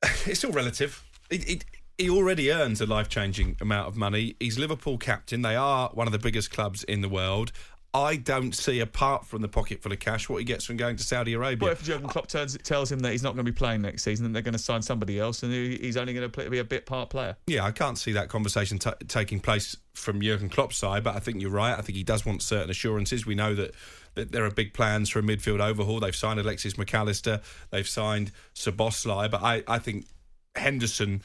It's 0.26 0.44
all 0.44 0.52
relative. 0.52 1.02
It, 1.30 1.48
it, 1.48 1.64
he 1.98 2.08
already 2.08 2.50
earns 2.50 2.80
a 2.80 2.86
life 2.86 3.08
changing 3.08 3.56
amount 3.60 3.88
of 3.88 3.96
money. 3.96 4.34
He's 4.40 4.58
Liverpool 4.58 4.96
captain. 4.96 5.42
They 5.42 5.56
are 5.56 5.90
one 5.92 6.06
of 6.06 6.12
the 6.12 6.18
biggest 6.18 6.50
clubs 6.50 6.84
in 6.84 7.02
the 7.02 7.08
world. 7.08 7.52
I 7.92 8.16
don't 8.16 8.54
see, 8.54 8.78
apart 8.78 9.26
from 9.26 9.42
the 9.42 9.48
pocket 9.48 9.82
full 9.82 9.92
of 9.92 9.98
cash, 9.98 10.28
what 10.28 10.38
he 10.38 10.44
gets 10.44 10.64
from 10.64 10.76
going 10.76 10.96
to 10.96 11.02
Saudi 11.02 11.32
Arabia. 11.32 11.68
What 11.68 11.72
if 11.72 11.82
Jurgen 11.82 12.08
Klopp 12.08 12.28
turns, 12.28 12.56
tells 12.58 12.90
him 12.90 13.00
that 13.00 13.10
he's 13.10 13.22
not 13.22 13.34
going 13.34 13.44
to 13.44 13.52
be 13.52 13.56
playing 13.56 13.82
next 13.82 14.04
season 14.04 14.26
and 14.26 14.34
they're 14.34 14.42
going 14.42 14.52
to 14.52 14.58
sign 14.58 14.80
somebody 14.80 15.18
else 15.18 15.42
and 15.42 15.52
he's 15.52 15.96
only 15.96 16.14
going 16.14 16.24
to 16.24 16.28
play, 16.28 16.48
be 16.48 16.60
a 16.60 16.64
bit 16.64 16.86
part 16.86 17.10
player? 17.10 17.36
Yeah, 17.48 17.64
I 17.64 17.72
can't 17.72 17.98
see 17.98 18.12
that 18.12 18.28
conversation 18.28 18.78
t- 18.78 18.90
taking 19.08 19.40
place 19.40 19.76
from 19.94 20.22
Jurgen 20.22 20.48
Klopp's 20.48 20.76
side, 20.76 21.02
but 21.02 21.16
I 21.16 21.18
think 21.18 21.42
you're 21.42 21.50
right. 21.50 21.76
I 21.76 21.82
think 21.82 21.96
he 21.96 22.04
does 22.04 22.24
want 22.24 22.42
certain 22.42 22.70
assurances. 22.70 23.26
We 23.26 23.34
know 23.34 23.54
that 23.56 23.74
there 24.14 24.44
are 24.44 24.50
big 24.50 24.74
plans 24.74 25.10
for 25.10 25.18
a 25.18 25.22
midfield 25.22 25.60
overhaul. 25.60 26.00
They've 26.00 26.14
signed 26.14 26.40
Alexis 26.40 26.74
McAllister, 26.74 27.42
they've 27.70 27.88
signed 27.88 28.32
Szoboszlai, 28.54 29.30
but 29.30 29.42
I, 29.42 29.62
I 29.66 29.78
think 29.78 30.06
Henderson 30.54 31.22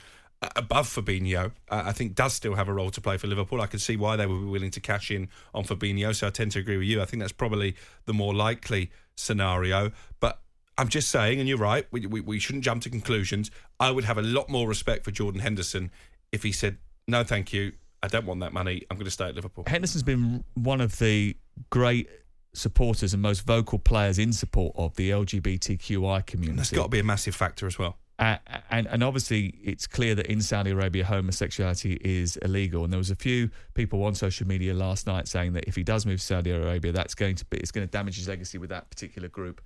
above 0.55 0.87
Fabinho, 0.87 1.51
I 1.69 1.91
think 1.91 2.15
does 2.15 2.33
still 2.33 2.55
have 2.55 2.67
a 2.67 2.73
role 2.73 2.91
to 2.91 3.01
play 3.01 3.17
for 3.17 3.27
Liverpool. 3.27 3.61
I 3.61 3.67
can 3.67 3.79
see 3.79 3.95
why 3.95 4.15
they 4.15 4.25
would 4.25 4.41
be 4.41 4.47
willing 4.47 4.71
to 4.71 4.79
cash 4.79 5.09
in 5.11 5.29
on 5.53 5.63
Fabinho. 5.63 6.13
So 6.15 6.27
I 6.27 6.29
tend 6.29 6.51
to 6.51 6.59
agree 6.59 6.77
with 6.77 6.87
you. 6.87 7.01
I 7.01 7.05
think 7.05 7.21
that's 7.21 7.31
probably 7.31 7.75
the 8.05 8.13
more 8.13 8.33
likely 8.33 8.91
scenario. 9.15 9.91
But 10.19 10.39
I'm 10.77 10.89
just 10.89 11.09
saying, 11.09 11.39
and 11.39 11.47
you're 11.47 11.57
right, 11.57 11.87
we, 11.91 12.05
we, 12.05 12.21
we 12.21 12.39
shouldn't 12.39 12.63
jump 12.63 12.83
to 12.83 12.89
conclusions. 12.89 13.49
I 13.79 13.91
would 13.91 14.03
have 14.03 14.17
a 14.17 14.21
lot 14.21 14.49
more 14.49 14.67
respect 14.67 15.05
for 15.05 15.11
Jordan 15.11 15.41
Henderson 15.41 15.91
if 16.31 16.43
he 16.43 16.51
said, 16.51 16.77
no, 17.07 17.23
thank 17.23 17.53
you. 17.53 17.73
I 18.03 18.07
don't 18.07 18.25
want 18.25 18.41
that 18.41 18.53
money. 18.53 18.83
I'm 18.91 18.97
going 18.97 19.05
to 19.05 19.11
stay 19.11 19.25
at 19.25 19.35
Liverpool. 19.35 19.63
Henderson's 19.67 20.03
been 20.03 20.43
one 20.53 20.81
of 20.81 20.99
the 20.99 21.35
great 21.69 22.09
supporters 22.55 23.13
and 23.13 23.21
most 23.21 23.45
vocal 23.45 23.79
players 23.79 24.17
in 24.17 24.33
support 24.33 24.73
of 24.75 24.95
the 24.95 25.09
LGBTQI 25.11 26.25
community. 26.25 26.57
That's 26.57 26.71
got 26.71 26.83
to 26.83 26.89
be 26.89 26.99
a 26.99 27.03
massive 27.03 27.35
factor 27.35 27.67
as 27.67 27.77
well. 27.77 27.97
Uh, 28.17 28.37
and 28.69 28.87
and 28.87 29.03
obviously, 29.03 29.47
it's 29.61 29.87
clear 29.87 30.15
that 30.15 30.27
in 30.27 30.41
Saudi 30.41 30.71
Arabia, 30.71 31.03
homosexuality 31.03 31.99
is 32.01 32.37
illegal. 32.37 32.85
And 32.85 32.93
there 32.93 32.97
was 32.97 33.11
a 33.11 33.15
few 33.15 33.49
people 33.73 34.03
on 34.03 34.15
social 34.15 34.47
media 34.47 34.73
last 34.73 35.05
night 35.05 35.27
saying 35.27 35.53
that 35.53 35.65
if 35.65 35.75
he 35.75 35.83
does 35.83 36.05
move 36.05 36.19
to 36.19 36.25
Saudi 36.25 36.51
Arabia, 36.51 36.93
that's 36.93 37.13
going 37.13 37.35
to 37.35 37.45
be 37.45 37.57
it's 37.57 37.71
going 37.71 37.85
to 37.85 37.91
damage 37.91 38.15
his 38.15 38.27
legacy 38.27 38.57
with 38.57 38.69
that 38.69 38.89
particular 38.89 39.27
group 39.27 39.61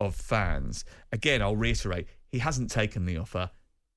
of 0.00 0.14
fans. 0.14 0.84
Again, 1.12 1.40
I'll 1.40 1.56
reiterate, 1.56 2.06
he 2.30 2.40
hasn't 2.40 2.70
taken 2.70 3.06
the 3.06 3.16
offer. 3.16 3.50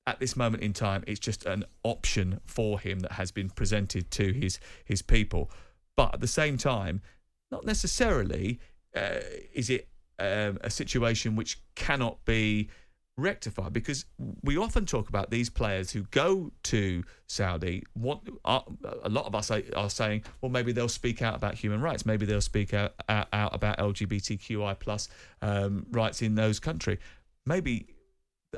At 0.06 0.20
this 0.20 0.36
moment 0.36 0.62
in 0.62 0.72
time, 0.72 1.04
it's 1.06 1.20
just 1.20 1.44
an 1.44 1.64
option 1.82 2.40
for 2.46 2.80
him 2.80 3.00
that 3.00 3.12
has 3.12 3.30
been 3.30 3.50
presented 3.50 4.10
to 4.12 4.32
his 4.32 4.58
his 4.86 5.02
people. 5.02 5.50
But 5.96 6.14
at 6.14 6.20
the 6.20 6.28
same 6.28 6.56
time, 6.56 7.02
not 7.50 7.64
necessarily 7.64 8.60
uh, 8.94 9.20
is 9.52 9.70
it 9.70 9.88
um, 10.18 10.58
a 10.62 10.70
situation 10.70 11.36
which 11.36 11.60
cannot 11.74 12.24
be 12.24 12.68
rectified 13.16 13.72
because 13.72 14.04
we 14.42 14.56
often 14.56 14.86
talk 14.86 15.08
about 15.08 15.30
these 15.30 15.50
players 15.50 15.90
who 15.90 16.02
go 16.04 16.52
to 16.62 17.02
Saudi. 17.26 17.82
What 17.94 18.20
a 18.44 19.08
lot 19.08 19.26
of 19.26 19.34
us 19.34 19.50
are, 19.50 19.62
are, 19.76 19.90
saying, 19.90 20.24
well, 20.40 20.50
maybe 20.50 20.72
they'll 20.72 20.88
speak 20.88 21.20
out 21.20 21.34
about 21.34 21.54
human 21.54 21.80
rights. 21.80 22.06
Maybe 22.06 22.24
they'll 22.24 22.40
speak 22.40 22.72
out, 22.72 22.94
out, 23.08 23.28
out 23.32 23.54
about 23.54 23.78
LGBTQI 23.78 24.78
plus 24.78 25.08
um, 25.42 25.86
rights 25.90 26.22
in 26.22 26.36
those 26.36 26.60
country. 26.60 26.98
Maybe, 27.44 27.88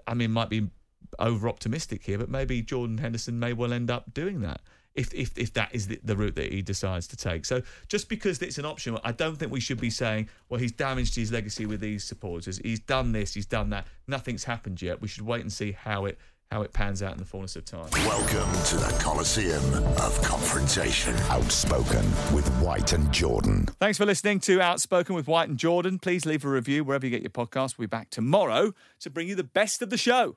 I 0.07 0.15
mean, 0.15 0.31
might 0.31 0.51
be 0.51 0.69
over 1.19 1.49
optimistic 1.49 2.05
here, 2.05 2.19
but 2.19 2.29
maybe 2.29 2.63
Jordan 2.63 2.99
Henderson 2.99 3.41
may 3.41 3.53
well 3.53 3.73
end 3.73 3.91
up 3.91 4.13
doing 4.13 4.41
that 4.43 4.61
if 4.95 5.13
if 5.15 5.37
if 5.39 5.53
that 5.55 5.75
is 5.75 5.89
the, 5.89 6.01
the, 6.03 6.17
route 6.17 6.35
that 6.37 6.53
he 6.53 6.63
decides 6.63 7.07
to 7.09 7.17
take. 7.17 7.45
So 7.45 7.63
just 7.89 8.09
because 8.09 8.41
it's 8.43 8.59
an 8.59 8.65
option, 8.65 8.99
I 9.05 9.13
don't 9.13 9.37
think 9.37 9.53
we 9.53 9.61
should 9.61 9.81
be 9.81 9.91
saying, 9.91 10.29
well, 10.49 10.61
he's 10.61 10.73
damaged 10.73 11.15
his 11.15 11.33
legacy 11.33 11.67
with 11.67 11.81
these 11.81 12.05
supporters. 12.05 12.59
He's 12.59 12.81
done 12.81 13.13
this, 13.13 13.35
he's 13.35 13.47
done 13.47 13.71
that. 13.71 13.87
Nothing's 14.07 14.45
happened 14.45 14.83
yet. 14.83 15.01
We 15.01 15.09
should 15.09 15.25
wait 15.25 15.43
and 15.43 15.53
see 15.53 15.73
how 15.73 16.07
it 16.07 16.19
how 16.51 16.63
it 16.63 16.73
pans 16.73 17.01
out 17.01 17.13
in 17.13 17.19
the 17.19 17.25
fullness 17.25 17.55
of 17.55 17.65
time. 17.65 17.89
Welcome 17.93 18.53
to 18.65 18.77
the 18.77 18.99
Coliseum 19.01 19.63
of 19.99 20.21
Confrontation. 20.23 21.15
Outspoken 21.29 22.05
with 22.35 22.49
White 22.61 22.93
and 22.93 23.13
Jordan. 23.13 23.67
Thanks 23.79 23.99
for 23.99 24.05
listening 24.05 24.41
to 24.41 24.61
Outspoken 24.61 25.15
with 25.15 25.29
White 25.29 25.49
and 25.49 25.57
Jordan. 25.57 26.01
Please 26.01 26.27
leave 26.27 26.45
a 26.45 26.49
review 26.49 26.83
wherever 26.83 27.07
you 27.07 27.11
get 27.11 27.23
your 27.23 27.31
podcast. 27.31 27.79
We'll 27.79 27.87
be 27.87 27.91
back 27.91 28.11
tomorrow 28.11 28.75
to 28.99 29.11
bring 29.11 29.29
you 29.29 29.37
the 29.37 29.45
best 29.45 29.81
of 29.81 29.91
the 29.91 29.97
show. 29.97 30.37